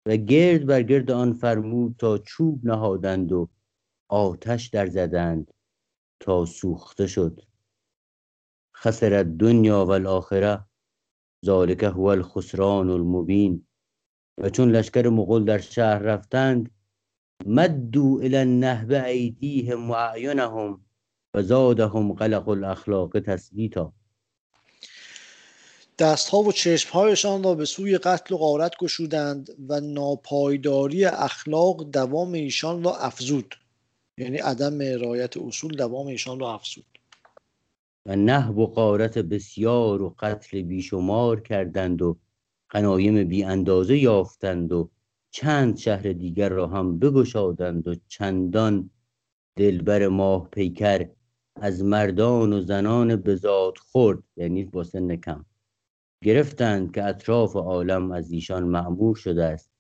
[0.07, 3.49] و گرد بر گرد آن فرمود تا چوب نهادند و
[4.09, 5.53] آتش در زدند.
[6.23, 7.41] تا سوخته شد.
[8.77, 10.65] خسر دنیا و الاخره
[11.47, 13.67] ذالک هو الخسران المبین.
[14.39, 16.71] و چون لشکر مغول در شهر رفتند
[17.47, 20.85] مدوا الى النهب ایدیهم و اعینهم
[21.35, 23.93] و زادهم قلق الاخلاق تثبیتا.
[25.99, 32.85] دستها و چشمهایشان را به سوی قتل و غارت گشودند و ناپایداری اخلاق دوام ایشان
[32.85, 33.55] را افزود.
[34.19, 36.99] یعنی عدم رعایت اصول دوام ایشان را افزود.
[38.07, 42.19] و نهب و قارت بسیار و قتل بیشمار کردند و
[42.71, 44.91] غنایم بی اندازه یافتند و
[45.31, 48.91] چند شهر دیگر را هم بگشادند و چندان
[49.57, 51.09] دلبر ماه پیکر
[51.57, 55.45] از مردان و زنان بزاد خورد یعنی با سن کم.
[56.25, 59.71] گرفتند که اطراف عالم از ایشان معمور شده است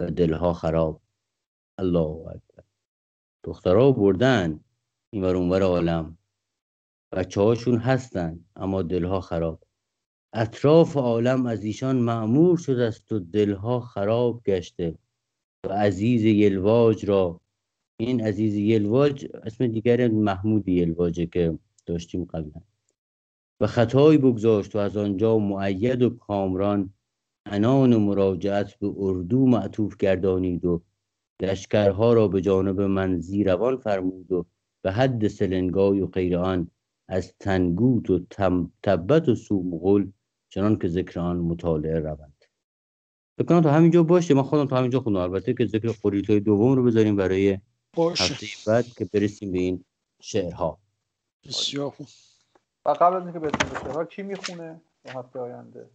[0.00, 1.02] و دلها خراب.
[1.78, 2.47] الله اکبر.
[3.44, 4.60] دخترها بردن.
[5.12, 6.18] این اونور عالم.
[7.12, 9.64] بچه هاشون هستن اما دلها خراب.
[10.32, 14.98] اطراف عالم از ایشان معمور شده است و دلها خراب گشته.
[15.66, 17.40] و عزیز یلواج را.
[18.00, 22.62] این عزیز یلواج اسم دیگر محمود یلواجه که داشتیم قبلا.
[23.60, 26.94] و خطایی بگذاشت و از آنجا معید و کامران
[27.46, 30.82] انان و مراجعت به اردو معطوف گردانید و
[31.42, 34.46] لشکرها را به جانب من زیروان فرمود و
[34.82, 36.70] به حد سلنگای و غیر آن
[37.08, 38.20] از تنگوت و
[38.82, 40.06] تبت و سومغل
[40.48, 42.44] چنان که ذکر آن مطالعه روند.
[43.38, 44.34] بکنم تا همینجا باشه.
[44.34, 45.20] من خودم تا همینجا خوندم.
[45.20, 45.94] البته که ذکر
[46.28, 47.58] های دوم رو بذاریم برای
[47.96, 49.84] هفته بعد که برسیم به این
[50.22, 50.78] شعرها.
[51.44, 52.06] بسیار خوب.
[52.84, 55.90] و قبل از اینکه برسیم به شعرها کی می‌خونه؟ هفته آینده.